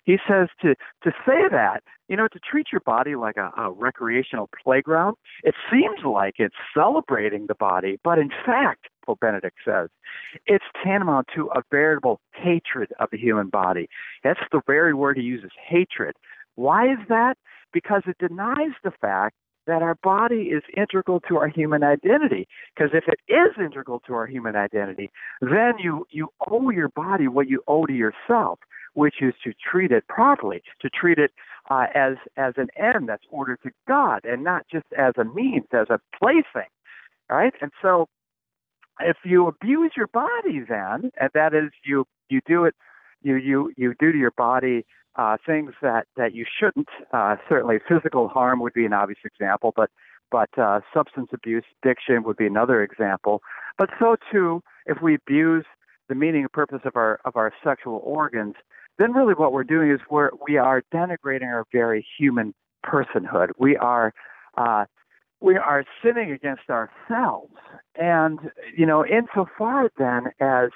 [0.04, 3.70] He says to, to say that, you know, to treat your body like a, a
[3.70, 9.88] recreational playground, it seems like it's celebrating the body, but in fact, Pope Benedict says,
[10.46, 13.88] it's tantamount to a veritable hatred of the human body.
[14.24, 16.16] That's the very word he uses, hatred.
[16.60, 17.36] Why is that?
[17.72, 22.48] Because it denies the fact that our body is integral to our human identity.
[22.74, 27.28] Because if it is integral to our human identity, then you, you owe your body
[27.28, 28.58] what you owe to yourself
[28.94, 31.30] which is to treat it properly, to treat it
[31.70, 35.66] uh, as as an end that's ordered to God, and not just as a means,
[35.72, 36.68] as a plaything.
[37.30, 38.08] Right, and so
[39.00, 42.74] if you abuse your body, then and that is you you do it,
[43.22, 44.84] you you you do to your body
[45.16, 46.88] uh, things that, that you shouldn't.
[47.12, 49.90] Uh, certainly, physical harm would be an obvious example, but
[50.30, 53.42] but uh, substance abuse, addiction would be another example.
[53.76, 55.64] But so too, if we abuse
[56.08, 58.54] the meaning and purpose of our of our sexual organs,
[58.98, 63.50] then really what we're doing is we're we are denigrating our very human personhood.
[63.58, 64.12] We are
[64.56, 64.84] uh,
[65.40, 67.54] we are sinning against ourselves,
[67.96, 68.38] and
[68.76, 70.70] you know, insofar then as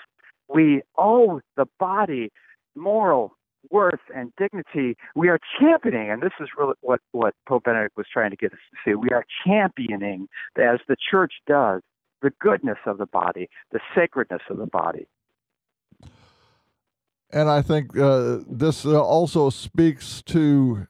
[0.49, 2.33] we owe the body
[2.75, 3.37] moral
[3.71, 8.07] worth and dignity, we are championing, and this is really what, what Pope Benedict was
[8.13, 8.95] trying to get us to see.
[8.95, 11.83] We are championing, as the church does,
[12.23, 15.07] the goodness of the body, the sacredness of the body.
[17.31, 20.87] And I think uh, this uh, also speaks to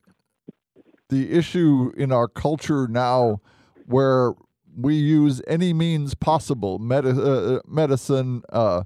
[1.09, 3.41] the issue in our culture now
[3.87, 4.35] where
[4.77, 8.83] we use any means possible med- uh, medicine, uh,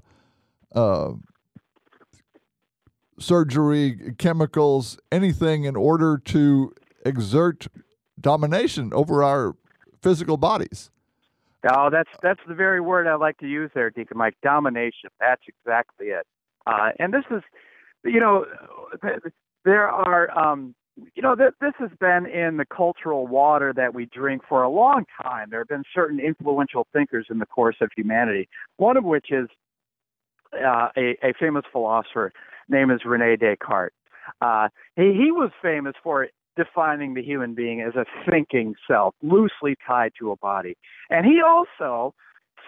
[0.73, 1.11] uh,
[3.19, 6.73] surgery, chemicals, anything in order to
[7.05, 7.67] exert
[8.19, 9.55] domination over our
[10.01, 10.89] physical bodies.
[11.69, 14.37] Oh, that's that's the very word I like to use there, Deacon Mike.
[14.41, 15.09] Domination.
[15.19, 16.25] That's exactly it.
[16.65, 17.41] Uh, and this is,
[18.05, 18.45] you know,
[19.65, 20.73] there are, um,
[21.15, 24.69] you know, th- this has been in the cultural water that we drink for a
[24.69, 25.49] long time.
[25.49, 28.47] There have been certain influential thinkers in the course of humanity.
[28.77, 29.49] One of which is
[30.53, 32.31] uh, a, a famous philosopher
[32.69, 33.93] name is Rene Descartes.
[34.41, 39.75] Uh, he, he was famous for defining the human being as a thinking self, loosely
[39.87, 40.75] tied to a body.
[41.09, 42.13] And he also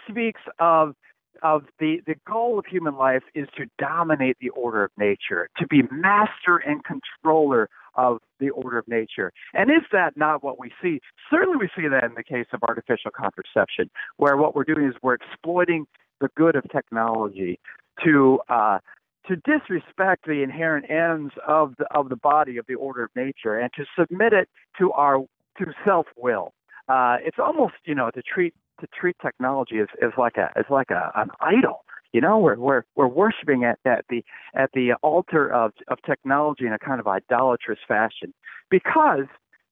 [0.09, 0.95] speaks of
[1.43, 5.65] of the, the goal of human life is to dominate the order of nature, to
[5.65, 9.31] be master and controller of the order of nature.
[9.53, 10.99] And is that not what we see?
[11.29, 14.95] Certainly, we see that in the case of artificial contraception, where what we're doing is
[15.01, 15.85] we're exploiting
[16.19, 17.59] the good of technology
[18.03, 18.79] to uh,
[19.27, 23.57] to disrespect the inherent ends of the of the body of the order of nature
[23.57, 25.19] and to submit it to our
[25.57, 26.53] to self will.
[26.89, 30.65] Uh, it's almost you know to treat to treat technology as, as like a as
[30.69, 31.85] like a an idol.
[32.13, 36.65] You know, we're we're we're worshiping at, at the at the altar of of technology
[36.65, 38.33] in a kind of idolatrous fashion
[38.69, 39.27] because,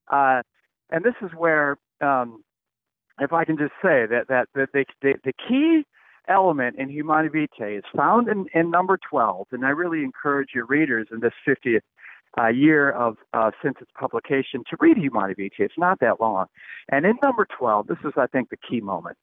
[0.09, 0.41] uh,
[0.89, 2.43] and this is where, um,
[3.19, 5.83] if I can just say that that, that the, the the key
[6.29, 10.65] element in Humanae Vitae is found in, in number 12, and I really encourage your
[10.65, 11.81] readers in this 50th
[12.39, 15.65] uh, year of uh, since its publication to read Humanae Vitae.
[15.65, 16.45] It's not that long.
[16.89, 19.17] And in number 12, this is, I think, the key moment.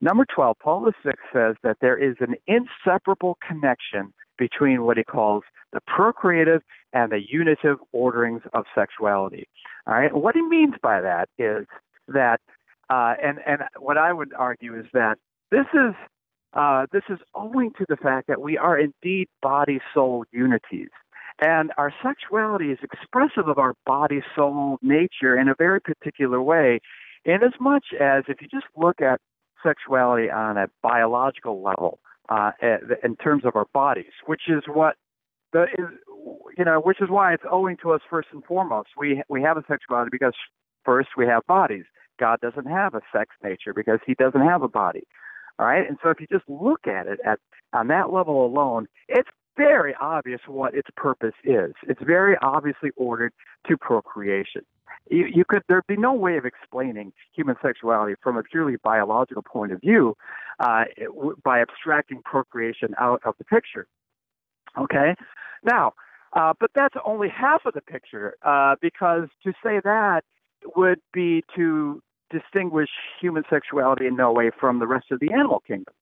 [0.00, 5.42] Number 12, Paul VI says that there is an inseparable connection between what he calls
[5.72, 9.48] the procreative and the unitive orderings of sexuality.
[9.86, 11.66] All right, what he means by that is
[12.08, 12.40] that,
[12.90, 15.18] uh, and and what I would argue is that
[15.50, 15.94] this is
[16.54, 20.88] uh, this is owing to the fact that we are indeed body soul unities.
[21.40, 26.80] And our sexuality is expressive of our body soul nature in a very particular way,
[27.24, 29.20] in as much as if you just look at
[29.62, 32.52] sexuality on a biological level, uh,
[33.04, 34.96] in terms of our bodies, which is what
[35.52, 35.86] the is,
[36.56, 38.90] you know, which is why it's owing to us first and foremost.
[38.98, 40.34] We we have a sexuality because
[40.84, 41.84] first we have bodies.
[42.20, 45.04] God doesn't have a sex nature because He doesn't have a body.
[45.58, 47.40] All right, and so if you just look at it at
[47.72, 51.72] on that level alone, it's very obvious what its purpose is.
[51.82, 53.32] It's very obviously ordered
[53.66, 54.62] to procreation.
[55.10, 59.42] You, you could there'd be no way of explaining human sexuality from a purely biological
[59.42, 60.16] point of view
[60.60, 60.84] uh,
[61.42, 63.86] by abstracting procreation out of the picture.
[64.78, 65.16] Okay,
[65.64, 65.92] now,
[66.34, 70.22] uh, but that's only half of the picture uh, because to say that
[70.76, 75.62] would be to distinguish human sexuality in no way from the rest of the animal
[75.66, 75.94] kingdom.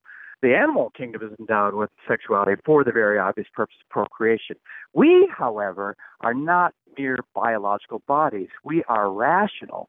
[0.42, 4.56] The animal kingdom is endowed with sexuality for the very obvious purpose of procreation.
[4.92, 8.48] We, however, are not mere biological bodies.
[8.62, 9.88] We are rational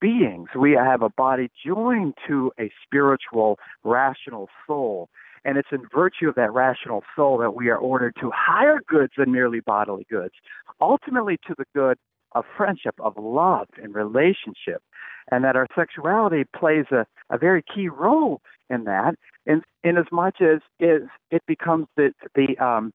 [0.00, 0.50] beings.
[0.56, 5.08] We have a body joined to a spiritual, rational soul.
[5.44, 9.12] And it's in virtue of that rational soul that we are ordered to higher goods
[9.16, 10.34] than merely bodily goods,
[10.80, 11.98] ultimately to the good
[12.32, 14.82] of friendship, of love, and relationship
[15.30, 19.14] and that our sexuality plays a, a very key role in that,
[19.46, 22.92] in, in as much as is it becomes the the um,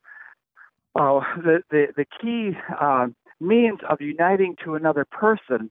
[0.95, 3.07] oh, the, the the key uh,
[3.39, 5.69] means of uniting to another person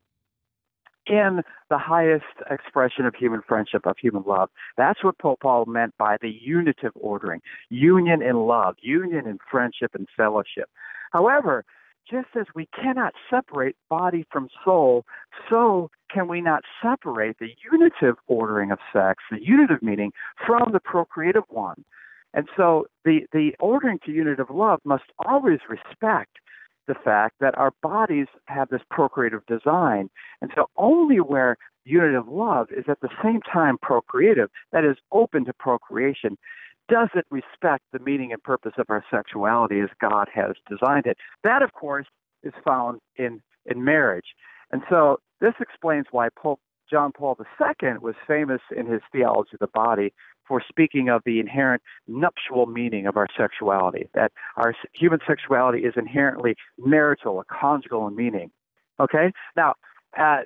[1.07, 4.51] in the highest expression of human friendship, of human love.
[4.77, 7.41] That's what Pope Paul meant by the unitive ordering
[7.71, 10.69] union in love, union in friendship and fellowship.
[11.13, 11.65] However,
[12.09, 15.05] just as we cannot separate body from soul,
[15.49, 20.13] so can we not separate the unitive ordering of sex, the unitive meaning,
[20.47, 21.85] from the procreative one.
[22.35, 26.39] And so the, the ordering to unitive love must always respect
[26.89, 30.11] the fact that our bodies have this procreative design.
[30.41, 35.45] And so only where unitive love is at the same time procreative, that is open
[35.45, 36.37] to procreation,
[36.89, 41.17] does it respect the meaning and purpose of our sexuality as God has designed it.
[41.45, 42.07] That, of course,
[42.43, 44.35] is found in, in marriage.
[44.73, 46.61] And so this explains why Pope
[46.91, 50.13] John Paul II was famous in his theology of the body
[50.47, 55.95] for speaking of the inherent nuptial meaning of our sexuality, that our human sexuality is
[55.97, 58.51] inherently marital or conjugal in meaning.
[59.01, 59.33] Okay?
[59.57, 59.75] Now,
[60.19, 60.41] uh,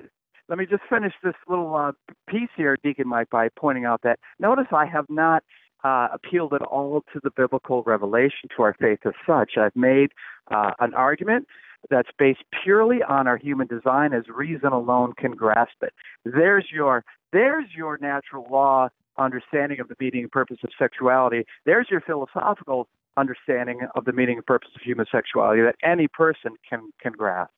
[0.47, 1.91] let me just finish this little uh,
[2.29, 5.43] piece here, Deacon Mike, by pointing out that notice I have not
[5.83, 9.57] uh, appealed at all to the biblical revelation to our faith as such.
[9.57, 10.11] I've made
[10.49, 11.47] uh, an argument
[11.89, 15.93] that's based purely on our human design as reason alone can grasp it.
[16.25, 21.45] There's your there's your natural law understanding of the meaning and purpose of sexuality.
[21.65, 26.51] There's your philosophical understanding of the meaning and purpose of human sexuality that any person
[26.69, 27.51] can can grasp.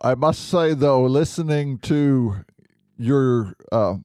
[0.00, 2.44] I must say, though, listening to
[2.96, 3.96] your uh,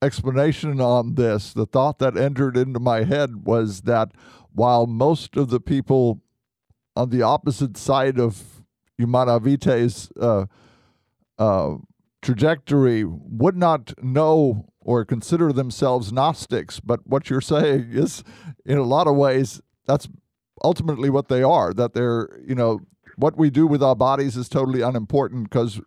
[0.00, 4.12] explanation on this, the thought that entered into my head was that
[4.52, 6.22] while most of the people
[6.96, 8.64] on the opposite side of
[8.98, 10.46] Humanae Vitae's uh,
[11.38, 11.74] uh,
[12.22, 18.22] trajectory would not know or consider themselves Gnostics, but what you're saying is,
[18.64, 20.08] in a lot of ways, that's
[20.62, 21.72] ultimately what they are.
[21.72, 22.80] That they're, you know,
[23.16, 25.80] what we do with our bodies is totally unimportant because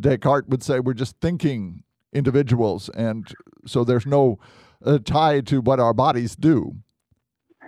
[0.00, 1.82] Descartes would say we're just thinking
[2.12, 3.32] individuals, and
[3.66, 4.38] so there's no
[4.84, 6.76] uh, tie to what our bodies do.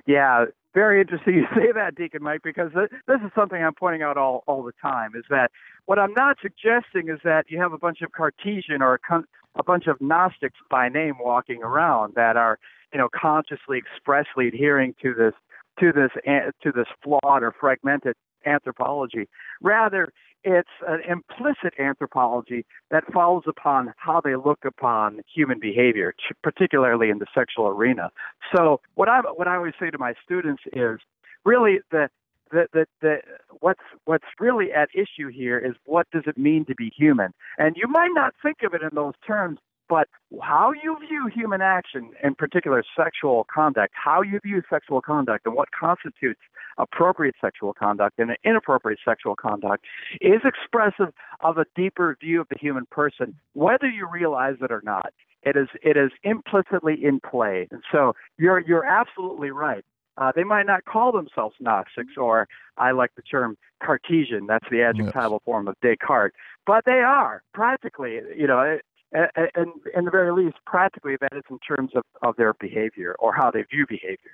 [0.06, 4.16] Yeah, very interesting you say that, Deacon Mike, because this is something I'm pointing out
[4.16, 5.12] all, all the time.
[5.14, 5.50] Is that
[5.86, 9.22] what I'm not suggesting is that you have a bunch of Cartesian or a,
[9.56, 12.58] a bunch of Gnostics by name walking around that are,
[12.92, 15.34] you know, consciously, expressly adhering to this
[15.78, 18.14] to this eh, to this flawed or fragmented
[18.46, 19.28] anthropology.
[19.60, 20.12] Rather,
[20.44, 27.18] it's an implicit anthropology that follows upon how they look upon human behavior, particularly in
[27.18, 28.10] the sexual arena.
[28.54, 30.98] So, what I what I always say to my students is,
[31.44, 32.08] really the
[32.50, 33.16] the, the, the
[33.60, 37.32] what's what's really at issue here is what does it mean to be human?
[37.58, 39.58] And you might not think of it in those terms,
[39.90, 40.08] but
[40.40, 45.56] how you view human action, in particular sexual conduct, how you view sexual conduct and
[45.56, 46.40] what constitutes
[46.78, 49.84] appropriate sexual conduct and inappropriate sexual conduct
[50.20, 54.80] is expressive of a deeper view of the human person, whether you realize it or
[54.84, 55.12] not.
[55.42, 57.66] It is it is implicitly in play.
[57.70, 59.84] And so you're you're absolutely right.
[60.18, 64.46] Uh, they might not call themselves Gnostics, or I like the term Cartesian.
[64.46, 65.44] That's the adjectival yes.
[65.46, 66.34] form of Descartes.
[66.66, 68.78] But they are practically, you know,
[69.12, 73.34] and in the very least, practically, that is in terms of, of their behavior or
[73.34, 74.32] how they view behavior.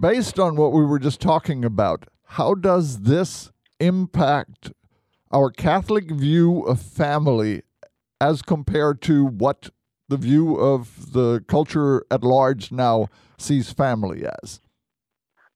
[0.00, 4.72] Based on what we were just talking about, how does this impact
[5.30, 7.62] our Catholic view of family
[8.20, 9.70] as compared to what
[10.08, 13.08] the view of the culture at large now
[13.38, 14.60] sees family as?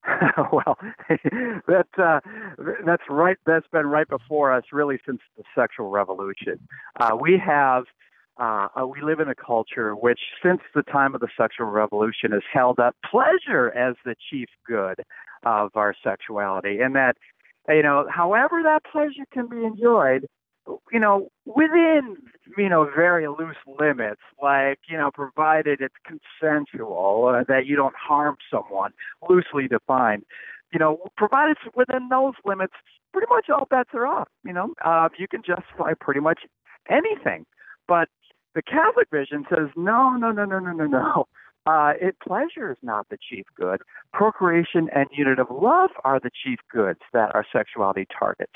[0.51, 0.77] well,
[1.67, 2.19] that uh,
[2.85, 3.37] that's right.
[3.45, 6.59] That's been right before us, really, since the sexual revolution.
[6.99, 7.85] Uh, we have.
[8.41, 12.31] Uh, uh, we live in a culture which, since the time of the sexual revolution,
[12.31, 15.03] has held up pleasure as the chief good
[15.43, 17.17] of our sexuality, and that,
[17.67, 20.25] you know, however that pleasure can be enjoyed,
[20.91, 22.17] you know, within,
[22.57, 27.95] you know, very loose limits, like, you know, provided it's consensual, uh, that you don't
[27.95, 28.91] harm someone,
[29.27, 30.23] loosely defined,
[30.73, 32.73] you know, provided within those limits,
[33.13, 34.27] pretty much all bets are off.
[34.43, 36.41] You know, uh, you can justify pretty much
[36.89, 37.45] anything.
[37.87, 38.07] But
[38.55, 41.27] the Catholic vision says, no, no, no, no, no, no, no.
[41.69, 43.79] Uh, it pleasure is not the chief good.
[44.11, 48.53] Procreation and unitive love are the chief goods that our sexuality targets.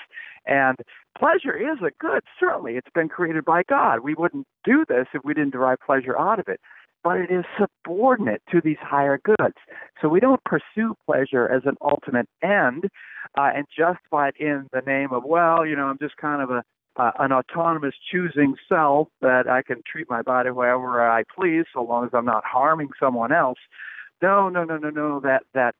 [0.48, 0.78] And
[1.16, 2.74] pleasure is a good, certainly.
[2.74, 4.00] It's been created by God.
[4.00, 6.60] We wouldn't do this if we didn't derive pleasure out of it.
[7.04, 9.58] But it is subordinate to these higher goods.
[10.02, 12.86] So we don't pursue pleasure as an ultimate end
[13.38, 16.50] uh, and justify it in the name of, well, you know, I'm just kind of
[16.50, 16.64] a
[16.96, 21.84] uh, an autonomous choosing self that I can treat my body however I please, so
[21.84, 23.60] long as I'm not harming someone else.
[24.22, 25.20] No, no, no, no, no.
[25.20, 25.76] That that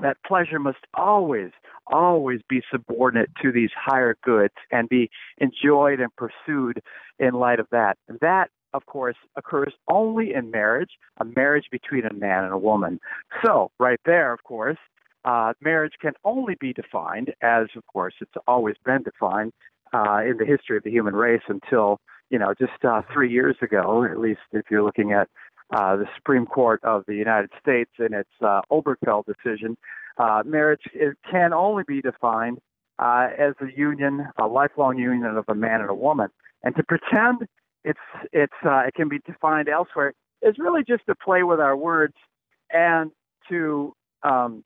[0.00, 1.50] that pleasure must always,
[1.86, 6.82] always be subordinate to these higher goods and be enjoyed and pursued
[7.18, 7.98] in light of that.
[8.20, 13.00] That, of course, occurs only in marriage, a marriage between a man and a woman.
[13.44, 14.78] So, right there, of course,
[15.24, 19.52] uh, marriage can only be defined as, of course, it's always been defined
[19.92, 23.56] uh, in the history of the human race until, you know, just uh, three years
[23.62, 25.28] ago, at least if you're looking at
[25.74, 29.76] uh, the Supreme Court of the United States in its uh, Obergefell decision,
[30.18, 32.58] uh, marriage it can only be defined
[32.98, 36.28] uh, as a union, a lifelong union of a man and a woman.
[36.62, 37.48] And to pretend
[37.84, 37.98] it's
[38.32, 40.12] it's uh, it can be defined elsewhere
[40.42, 42.14] is really just to play with our words
[42.70, 43.10] and
[43.48, 44.64] to um,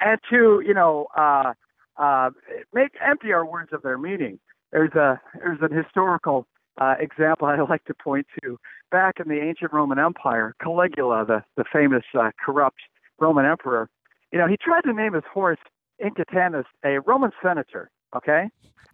[0.00, 1.52] and to you know uh,
[1.98, 2.30] uh,
[2.72, 4.38] make empty our words of their meaning.
[4.72, 6.46] There's a there's an historical
[6.80, 8.58] uh, example I like to point to.
[8.90, 12.80] Back in the ancient Roman Empire, Caligula, the the famous uh, corrupt
[13.18, 13.90] Roman emperor,
[14.32, 15.58] you know, he tried to name his horse
[16.02, 17.90] Incitatus a Roman senator.
[18.16, 18.48] Okay,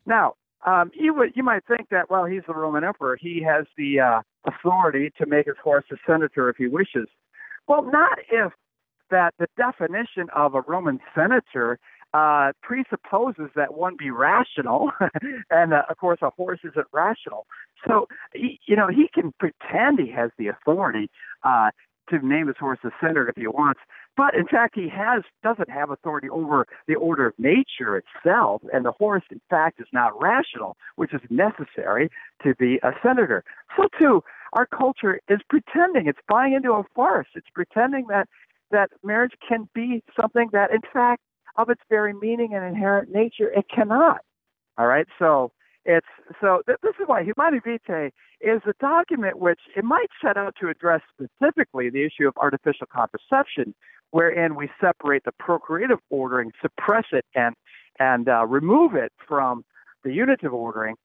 [0.06, 0.34] now
[0.66, 4.00] um, you would you might think that well he's the Roman emperor, he has the
[4.00, 7.08] uh, authority to make his horse a senator if he wishes.
[7.68, 8.52] Well, not if
[9.10, 11.78] that the definition of a Roman senator
[12.14, 14.92] uh, presupposes that one be rational,
[15.50, 17.44] and uh, of course a horse isn't rational.
[17.86, 21.10] So he, you know, he can pretend he has the authority
[21.42, 21.70] uh,
[22.10, 23.80] to name his horse a senator if he wants,
[24.16, 28.84] but in fact he has doesn't have authority over the order of nature itself, and
[28.84, 32.10] the horse in fact is not rational, which is necessary
[32.44, 33.42] to be a senator.
[33.76, 37.26] So too, our culture is pretending it's buying into a farce.
[37.34, 38.28] It's pretending that
[38.70, 41.22] that marriage can be something that in fact
[41.56, 44.18] of its very meaning and inherent nature, it cannot.
[44.76, 45.52] All right, so
[45.84, 46.06] it's
[46.40, 50.54] so th- this is why Humanae Vitae is a document which it might set out
[50.60, 53.74] to address specifically the issue of artificial contraception,
[54.10, 57.54] wherein we separate the procreative ordering, suppress it, and
[58.00, 59.64] and uh, remove it from
[60.02, 60.96] the unitive ordering,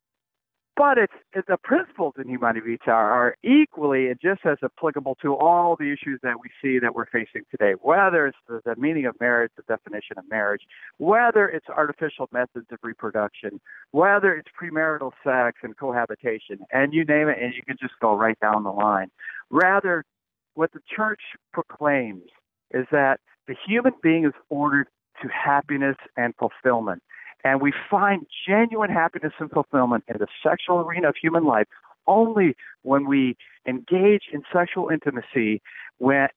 [0.80, 1.11] but it's,
[1.49, 6.21] the principles in Humanae Vitae are equally and just as applicable to all the issues
[6.23, 9.63] that we see that we're facing today, whether it's the, the meaning of marriage, the
[9.63, 10.61] definition of marriage,
[10.97, 13.59] whether it's artificial methods of reproduction,
[13.91, 18.15] whether it's premarital sex and cohabitation, and you name it, and you can just go
[18.15, 19.11] right down the line.
[19.49, 20.05] Rather,
[20.53, 21.19] what the church
[21.51, 22.30] proclaims
[22.71, 23.19] is that
[23.49, 24.88] the human being is ordered
[25.21, 27.03] to happiness and fulfillment.
[27.43, 31.67] And we find genuine happiness and fulfillment in the sexual arena of human life
[32.07, 33.37] only when we
[33.67, 35.61] engage in sexual intimacy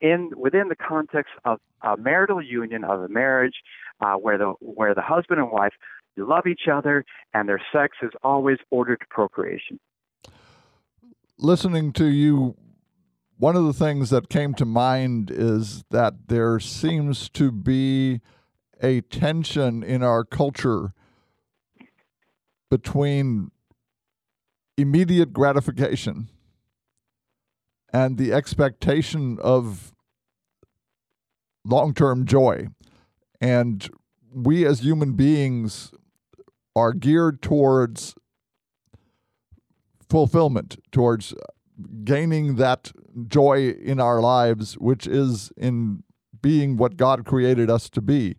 [0.00, 3.62] in within the context of a marital union of a marriage
[4.00, 5.72] uh, where the where the husband and wife
[6.16, 9.80] love each other and their sex is always ordered to procreation.
[11.38, 12.54] Listening to you,
[13.38, 18.20] one of the things that came to mind is that there seems to be
[18.82, 20.92] a tension in our culture
[22.70, 23.50] between
[24.76, 26.28] immediate gratification
[27.92, 29.92] and the expectation of
[31.64, 32.66] long term joy.
[33.40, 33.88] And
[34.34, 35.92] we as human beings
[36.74, 38.14] are geared towards
[40.08, 41.34] fulfillment, towards
[42.04, 42.92] gaining that
[43.28, 46.02] joy in our lives, which is in
[46.40, 48.36] being what God created us to be.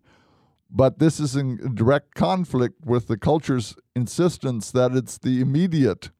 [0.76, 6.10] But this is in direct conflict with the culture's insistence that it's the immediate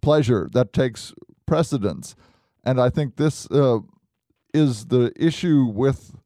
[0.00, 1.12] pleasure that takes
[1.46, 2.16] precedence.
[2.64, 3.80] And I think this uh,
[4.54, 6.16] is the issue with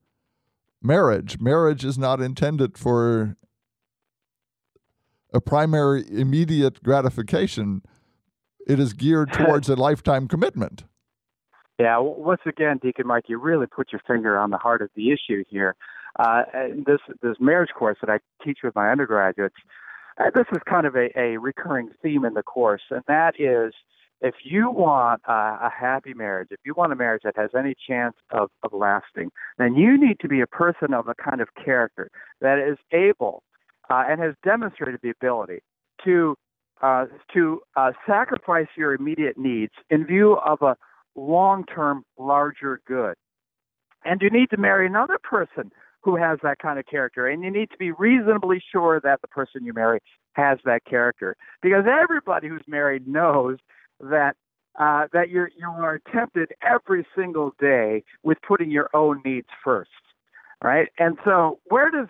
[0.81, 1.41] marriage.
[1.41, 3.37] Marriage is not intended for
[5.35, 7.83] a primary immediate gratification,
[8.67, 10.85] it is geared towards a lifetime commitment.
[11.79, 15.11] Yeah, once again, Deacon Mike, you really put your finger on the heart of the
[15.11, 15.77] issue here.
[16.19, 16.43] Uh,
[16.87, 19.57] this this marriage course that I teach with my undergraduates,
[20.19, 23.75] uh, this is kind of a, a recurring theme in the course, and that is
[24.21, 27.75] if you want a, a happy marriage, if you want a marriage that has any
[27.87, 31.49] chance of, of lasting, then you need to be a person of a kind of
[31.63, 32.11] character
[32.41, 33.43] that is able
[33.91, 35.61] uh, and has demonstrated the ability
[36.05, 36.37] to
[36.83, 40.77] uh, to uh, sacrifice your immediate needs in view of a
[41.15, 43.15] long-term, larger good.
[44.05, 45.73] And you need to marry another person
[46.07, 47.27] who has that kind of character.
[47.27, 50.01] And you need to be reasonably sure that the person you marry
[50.35, 51.37] has that character.
[51.61, 53.59] Because everybody who's married knows
[54.01, 54.37] that
[54.79, 59.91] uh, that you're you are tempted every single day with putting your own needs first,
[60.63, 60.89] right?
[60.99, 62.07] And so, where does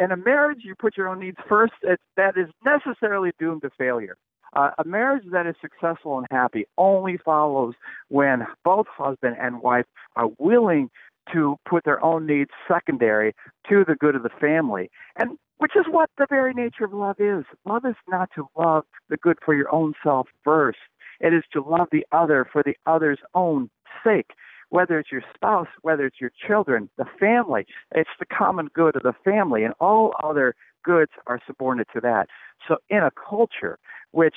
[0.00, 1.74] in a marriage you put your own needs first?
[1.82, 4.16] It, that is necessarily doomed to failure.
[4.54, 7.74] Uh, a marriage that is successful and happy only follows
[8.08, 10.88] when both husband and wife are willing
[11.32, 13.34] to put their own needs secondary
[13.68, 14.90] to the good of the family.
[15.16, 17.44] And which is what the very nature of love is.
[17.64, 20.78] Love is not to love the good for your own self first.
[21.20, 23.70] It is to love the other for the other's own
[24.02, 24.30] sake.
[24.70, 29.02] Whether it's your spouse, whether it's your children, the family, it's the common good of
[29.02, 32.28] the family, and all other goods are subordinate to that.
[32.66, 33.78] So, in a culture
[34.10, 34.34] which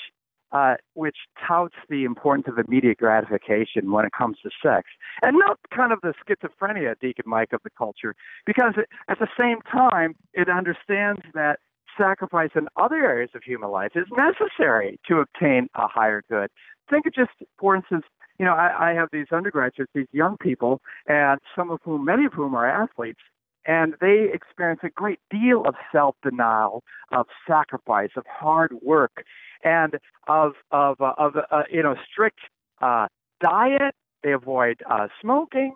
[0.52, 1.18] uh, which
[1.48, 4.90] touts the importance of immediate gratification when it comes to sex,
[5.22, 9.28] and not kind of the schizophrenia, Deacon Mike, of the culture, because it, at the
[9.38, 11.60] same time it understands that
[11.98, 16.50] sacrifice in other areas of human life is necessary to obtain a higher good.
[16.90, 18.06] Think of just, for instance,
[18.40, 22.26] you know, I, I have these undergraduates, these young people, and some of whom, many
[22.26, 23.20] of whom are athletes,
[23.68, 29.24] and they experience a great deal of self denial, of sacrifice, of hard work,
[29.64, 29.96] and
[30.28, 32.40] of of uh, of uh, you know strict
[32.82, 33.08] uh,
[33.42, 33.94] diet.
[34.24, 35.76] They avoid uh, smoking,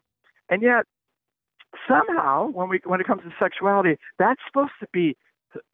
[0.49, 0.85] and yet
[1.87, 5.17] somehow when we when it comes to sexuality, that's supposed to be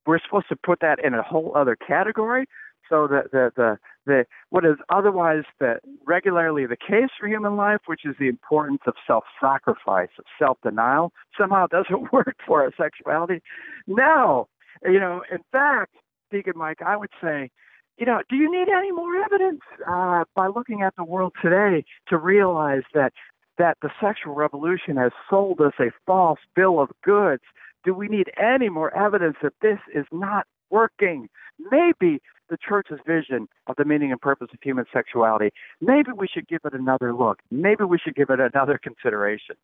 [0.06, 2.46] we're supposed to put that in a whole other category.
[2.90, 3.78] So the the the,
[4.08, 8.82] the what is otherwise the regularly the case for human life, which is the importance
[8.88, 13.42] of self-sacrifice, of self-denial, somehow doesn't work for our sexuality.
[13.86, 14.48] No,
[14.84, 15.96] you know, in fact,
[16.32, 17.52] Deacon Mike, I would say,
[17.98, 21.84] you know, do you need any more evidence uh, by looking at the world today
[22.10, 23.14] to realize that
[23.58, 27.42] that the sexual revolution has sold us a false bill of goods?
[27.84, 31.30] Do we need any more evidence that this is not working?
[31.60, 35.52] Maybe the church's vision of the meaning and purpose of human sexuality,
[35.82, 37.40] maybe we should give it another look.
[37.52, 39.56] Maybe we should give it another consideration.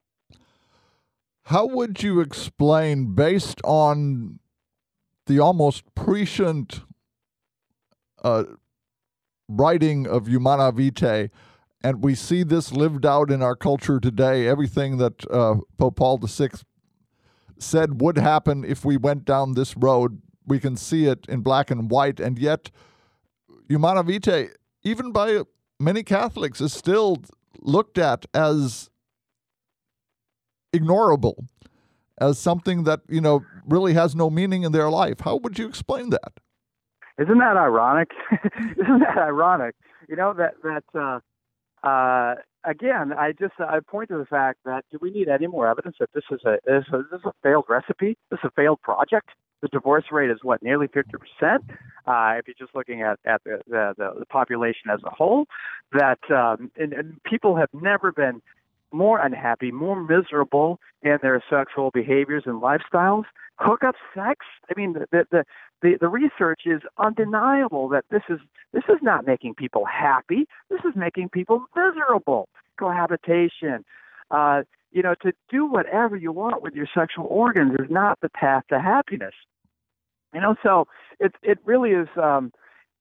[1.47, 4.39] How would you explain, based on
[5.25, 6.81] the almost prescient
[8.23, 8.43] uh,
[9.49, 11.29] writing of Humanae Vitae,
[11.83, 16.17] and we see this lived out in our culture today, everything that uh, Pope Paul
[16.17, 16.49] VI
[17.57, 21.71] said would happen if we went down this road we can see it in black
[21.71, 22.71] and white, and yet
[23.69, 24.49] Humanae Vitae,
[24.83, 25.41] even by
[25.79, 27.21] many Catholics, is still
[27.59, 28.89] looked at as
[30.75, 31.47] ignorable,
[32.19, 35.21] as something that you know really has no meaning in their life.
[35.21, 36.39] How would you explain that?
[37.17, 38.09] Isn't that ironic?
[38.31, 39.75] Isn't that ironic?
[40.09, 42.35] You know that that uh, uh,
[42.65, 45.97] again, I just I point to the fact that do we need any more evidence
[45.99, 48.17] that this is a this is a, this is a failed recipe?
[48.29, 49.29] This is a failed project?
[49.61, 51.63] The divorce rate is what nearly 50 percent.
[52.05, 55.45] Uh, if you're just looking at at the the, the population as a whole,
[55.91, 58.41] that um, and, and people have never been
[58.91, 63.23] more unhappy, more miserable in their sexual behaviors and lifestyles.
[63.57, 64.45] Hookup sex.
[64.69, 65.43] I mean, the the
[65.83, 68.39] the, the research is undeniable that this is
[68.71, 70.47] this is not making people happy.
[70.69, 72.47] This is making people miserable.
[72.79, 73.85] Cohabitation.
[74.31, 78.29] Uh, you know, to do whatever you want with your sexual organs is not the
[78.29, 79.33] path to happiness.
[80.33, 80.87] You know, so
[81.19, 82.07] it it really is.
[82.15, 82.51] Um,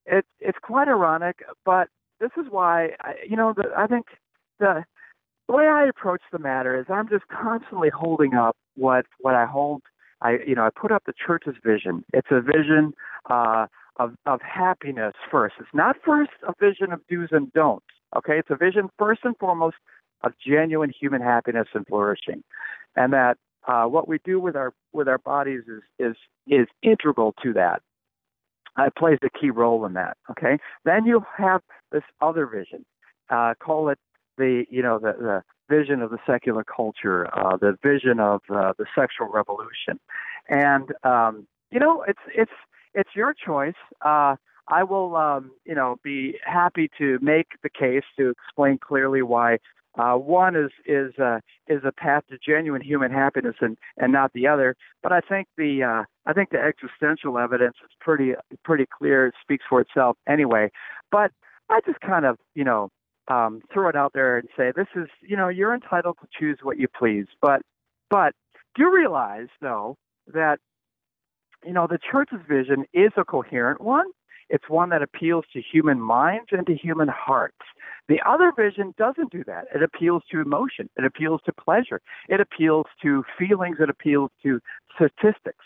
[0.05, 1.89] it it's quite ironic, but
[2.21, 4.07] this is why I, you know the, I think
[4.59, 4.85] the
[5.49, 9.47] the way I approach the matter is I'm just constantly holding up what what I
[9.47, 9.83] hold.
[10.23, 12.05] I you know I put up the church's vision.
[12.15, 12.95] It's a vision
[13.29, 13.67] uh,
[13.97, 15.57] of of happiness first.
[15.61, 17.85] It's not first a vision of do's and don'ts.
[18.17, 19.77] Okay, it's a vision first and foremost
[20.23, 22.43] of genuine human happiness and flourishing,
[22.97, 26.17] and that uh, what we do with our with our bodies is is
[26.47, 27.83] is integral to that.
[28.79, 30.17] It plays a key role in that.
[30.31, 30.59] Okay.
[30.85, 31.61] Then you have
[31.91, 32.87] this other vision.
[33.29, 33.99] Uh, call it
[34.39, 35.43] the you know the, the
[35.73, 39.99] vision of the secular culture, uh, the vision of uh, the sexual revolution,
[40.49, 42.53] and um, you know it's it's
[42.95, 43.81] it's your choice.
[44.05, 44.37] Uh,
[44.69, 49.59] I will um, you know be happy to make the case to explain clearly why
[49.99, 54.33] uh, one is is uh, is a path to genuine human happiness, and and not
[54.33, 54.75] the other.
[55.03, 58.33] But I think the uh, I think the existential evidence is pretty
[58.65, 59.27] pretty clear.
[59.27, 60.71] It speaks for itself anyway.
[61.11, 61.31] But
[61.69, 62.91] I just kind of you know
[63.29, 66.59] um, throw it out there and say this is you know you're entitled to choose
[66.63, 67.27] what you please.
[67.41, 67.63] But
[68.11, 68.35] but
[68.75, 69.97] do realize though
[70.33, 70.59] that
[71.65, 74.07] you know the church's vision is a coherent one.
[74.49, 77.57] It's one that appeals to human minds and to human hearts.
[78.09, 79.65] The other vision doesn't do that.
[79.75, 80.91] It appeals to emotion.
[80.97, 82.03] It appeals to pleasure.
[82.29, 83.79] It appeals to feelings.
[83.81, 84.61] It appeals to
[84.95, 85.65] statistics.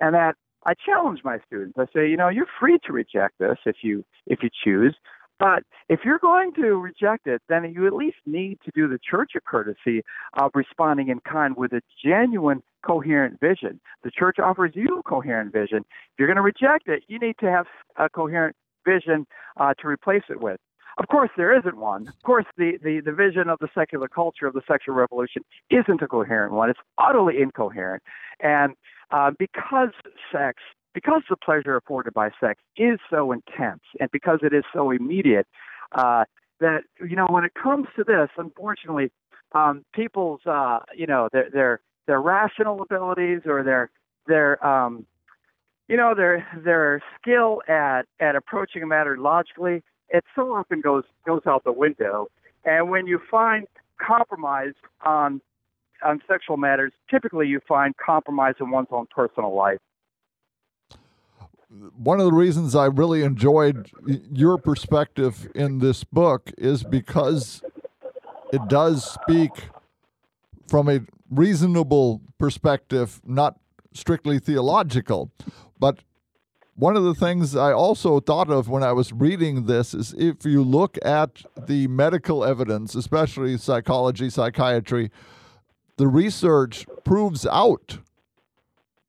[0.00, 1.76] And that I challenge my students.
[1.78, 4.96] I say, you know, you're free to reject this if you if you choose,
[5.42, 9.00] but if you're going to reject it, then you at least need to do the
[9.02, 10.02] church a courtesy
[10.34, 13.80] of responding in kind with a genuine, coherent vision.
[14.04, 15.78] The church offers you a coherent vision.
[15.78, 17.66] If you're going to reject it, you need to have
[17.96, 18.54] a coherent
[18.86, 19.26] vision
[19.56, 20.60] uh, to replace it with.
[20.98, 22.06] Of course, there isn't one.
[22.06, 26.02] Of course, the, the, the vision of the secular culture of the sexual revolution isn't
[26.02, 26.70] a coherent one.
[26.70, 28.04] It's utterly incoherent.
[28.38, 28.74] And
[29.10, 29.90] uh, because
[30.30, 30.62] sex,
[30.94, 35.46] because the pleasure afforded by sex is so intense and because it is so immediate,
[35.92, 36.24] uh,
[36.60, 39.10] that, you know, when it comes to this, unfortunately,
[39.52, 43.90] um, people's, uh, you know, their, their, their rational abilities or their,
[44.26, 45.04] their, um,
[45.88, 49.82] you know, their, their skill at, at approaching a matter logically
[50.12, 52.28] it so often goes goes out the window.
[52.64, 53.66] And when you find
[54.00, 54.74] compromise
[55.04, 55.40] on
[56.04, 59.78] on sexual matters, typically you find compromise in one's own personal life.
[61.96, 63.90] One of the reasons I really enjoyed
[64.30, 67.62] your perspective in this book is because
[68.52, 69.50] it does speak
[70.66, 71.00] from a
[71.30, 73.58] reasonable perspective, not
[73.94, 75.30] strictly theological.
[75.78, 76.00] But
[76.74, 80.44] one of the things I also thought of when I was reading this is if
[80.44, 85.10] you look at the medical evidence, especially psychology, psychiatry,
[85.96, 87.98] the research proves out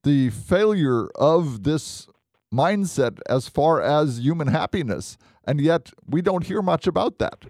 [0.04, 2.08] the failure of this
[2.54, 5.18] mindset as far as human happiness.
[5.46, 7.46] And yet we don't hear much about that.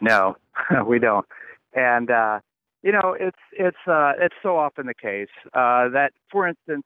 [0.00, 0.36] No,
[0.86, 1.26] we don't.
[1.74, 2.40] And uh,
[2.82, 6.84] you know, it's it's uh, it's so often the case uh, that, for instance,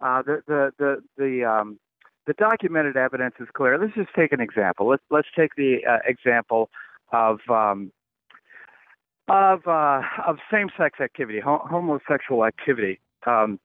[0.00, 1.78] uh, the the the the um,
[2.26, 3.78] the documented evidence is clear.
[3.78, 4.88] Let's just take an example.
[4.88, 6.70] Let's let's take the uh, example
[7.12, 7.90] of um,
[9.28, 13.00] of uh, of same-sex activity, ho- homosexual activity.
[13.26, 13.58] Um,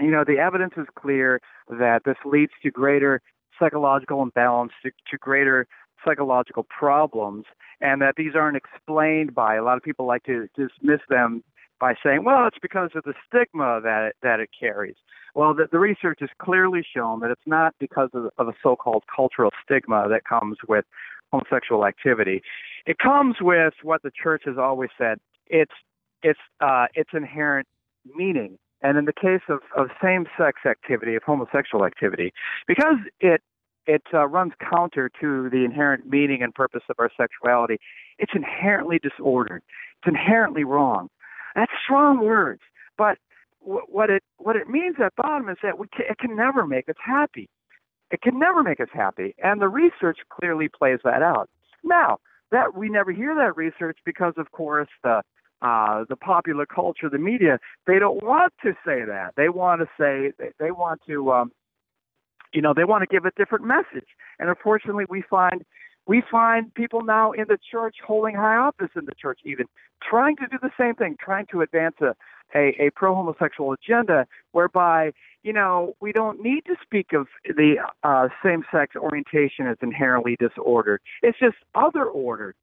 [0.00, 3.20] you know, the evidence is clear that this leads to greater
[3.58, 5.66] psychological imbalance, to, to greater
[6.04, 7.44] psychological problems,
[7.80, 11.42] and that these aren't explained by a lot of people like to dismiss them
[11.80, 14.96] by saying, well, it's because of the stigma that it, that it carries.
[15.34, 19.04] Well, the, the research has clearly shown that it's not because of, of a so-called
[19.14, 20.84] cultural stigma that comes with
[21.32, 22.42] homosexual activity.
[22.86, 25.18] It comes with what the church has always said.
[25.46, 25.74] It's
[26.22, 27.68] it's uh, it's inherent
[28.16, 28.58] meaning.
[28.82, 32.32] And in the case of, of same-sex activity, of homosexual activity,
[32.66, 33.42] because it
[33.86, 37.78] it uh, runs counter to the inherent meaning and purpose of our sexuality.
[38.18, 39.62] It's inherently disordered.
[39.98, 41.08] It's inherently wrong.
[41.54, 42.60] That's strong words,
[42.98, 43.16] but
[43.62, 46.88] w- what it what it means at bottom is that we it can never make
[46.88, 47.48] us happy.
[48.10, 51.48] It can never make us happy, and the research clearly plays that out.
[51.82, 52.18] Now
[52.50, 55.22] that we never hear that research because, of course, the
[55.62, 59.32] uh, the popular culture, the media, they don't want to say that.
[59.36, 61.52] They want to say they, they want to um,
[62.52, 64.08] you know they want to give a different message.
[64.38, 65.64] And unfortunately we find
[66.06, 69.66] we find people now in the church holding high office in the church even
[70.02, 72.14] trying to do the same thing trying to advance a
[72.54, 77.76] a, a pro homosexual agenda whereby you know we don't need to speak of the
[78.02, 81.00] uh, same sex orientation as inherently disordered.
[81.22, 82.54] It's just other ordered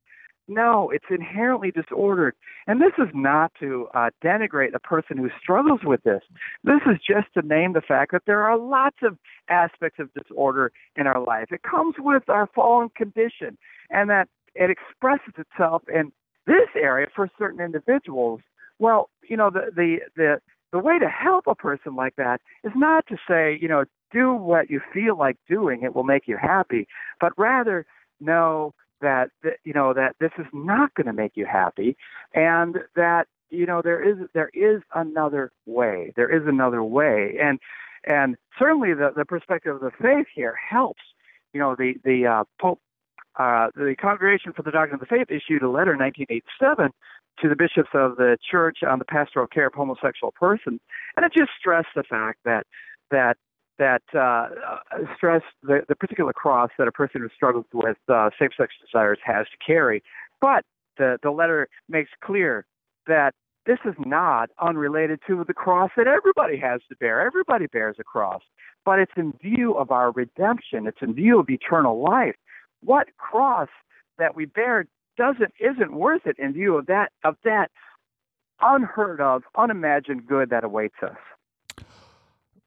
[0.48, 2.36] no, it's inherently disordered.
[2.68, 6.22] And this is not to uh, denigrate a person who struggles with this.
[6.64, 9.18] This is just to name the fact that there are lots of
[9.50, 11.48] aspects of disorder in our life.
[11.52, 13.58] It comes with our fallen condition,
[13.90, 16.12] and that it expresses itself in
[16.46, 18.42] this area for certain individuals.
[18.80, 20.40] Well, you know, the, the, the,
[20.72, 24.34] the way to help a person like that is not to say, you know, do
[24.34, 26.88] what you feel like doing, it will make you happy,
[27.20, 27.86] but rather,
[28.22, 28.74] no,
[29.06, 29.30] that,
[29.64, 31.96] you know that this is not going to make you happy,
[32.34, 36.12] and that you know there is there is another way.
[36.16, 37.60] There is another way, and
[38.06, 41.04] and certainly the the perspective of the faith here helps.
[41.54, 42.80] You know the the uh, Pope
[43.38, 46.92] uh, the Congregation for the Doctrine of the Faith issued a letter in 1987
[47.42, 50.80] to the bishops of the church on the pastoral care of homosexual persons,
[51.16, 52.66] and it just stressed the fact that
[53.12, 53.38] that
[53.78, 58.74] that uh, uh, the, the particular cross that a person who struggles with uh, same-sex
[58.86, 60.02] desires has to carry.
[60.42, 60.64] But
[60.98, 62.66] the, the letter makes clear
[63.08, 63.34] that
[63.66, 67.26] this is not unrelated to the cross that everybody has to bear.
[67.26, 68.42] Everybody bears a cross,
[68.86, 70.88] but it's in view of our redemption.
[70.88, 72.36] It's in view of eternal life.
[72.84, 73.70] What cross
[74.18, 74.86] that we bear
[75.18, 77.72] doesn't isn't worth it in view of that of that
[78.62, 81.18] unheard of, unimagined good that awaits us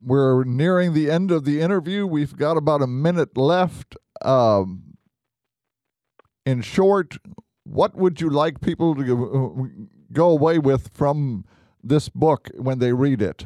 [0.01, 2.07] we're nearing the end of the interview.
[2.07, 3.97] We've got about a minute left.
[4.23, 4.97] Um,
[6.47, 7.19] in short,
[7.65, 9.71] what would you like people to
[10.13, 11.45] go away with from
[11.83, 13.45] this book when they read it?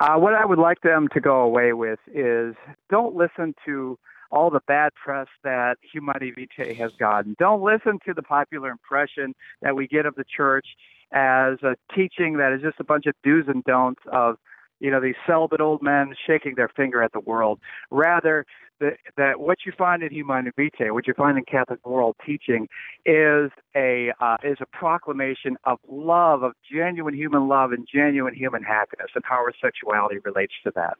[0.00, 2.54] Uh, what I would like them to go away with is
[2.90, 3.98] don't listen to
[4.32, 7.36] all the bad press that Humanae Vitae has gotten.
[7.38, 10.66] Don't listen to the popular impression that we get of the church
[11.12, 14.36] as a teaching that is just a bunch of do's and don'ts of
[14.80, 17.60] you know, these celibate old men shaking their finger at the world.
[17.90, 18.44] Rather,
[18.80, 22.68] that, that what you find in Humanae Vitae, what you find in Catholic moral teaching,
[23.06, 28.62] is a uh, is a proclamation of love, of genuine human love and genuine human
[28.62, 30.94] happiness, and how our sexuality relates to that.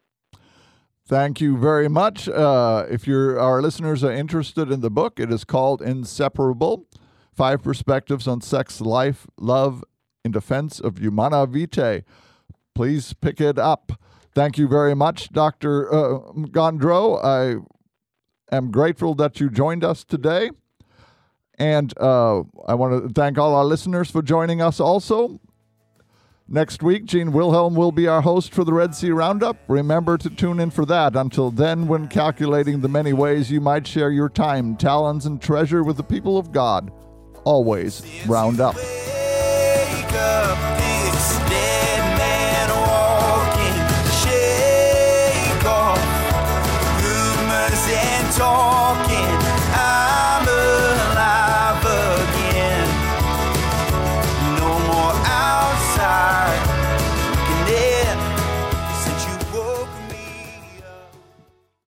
[1.07, 2.27] Thank you very much.
[2.27, 6.87] Uh, if your our listeners are interested in the book, it is called Inseparable:
[7.33, 9.83] Five Perspectives on Sex, Life, Love,
[10.23, 12.03] in Defense of Humanae Vitae
[12.75, 13.93] please pick it up.
[14.35, 15.91] Thank you very much, Dr.
[15.91, 16.19] Uh,
[16.51, 17.23] Gondreau.
[17.23, 20.51] I am grateful that you joined us today.
[21.57, 25.39] And uh, I want to thank all our listeners for joining us also.
[26.47, 29.57] Next week, Gene Wilhelm will be our host for the Red Sea Roundup.
[29.67, 31.15] Remember to tune in for that.
[31.15, 35.83] Until then, when calculating the many ways you might share your time, talents, and treasure
[35.83, 36.91] with the people of God,
[37.45, 38.75] always round up.
[48.37, 49.24] Talking.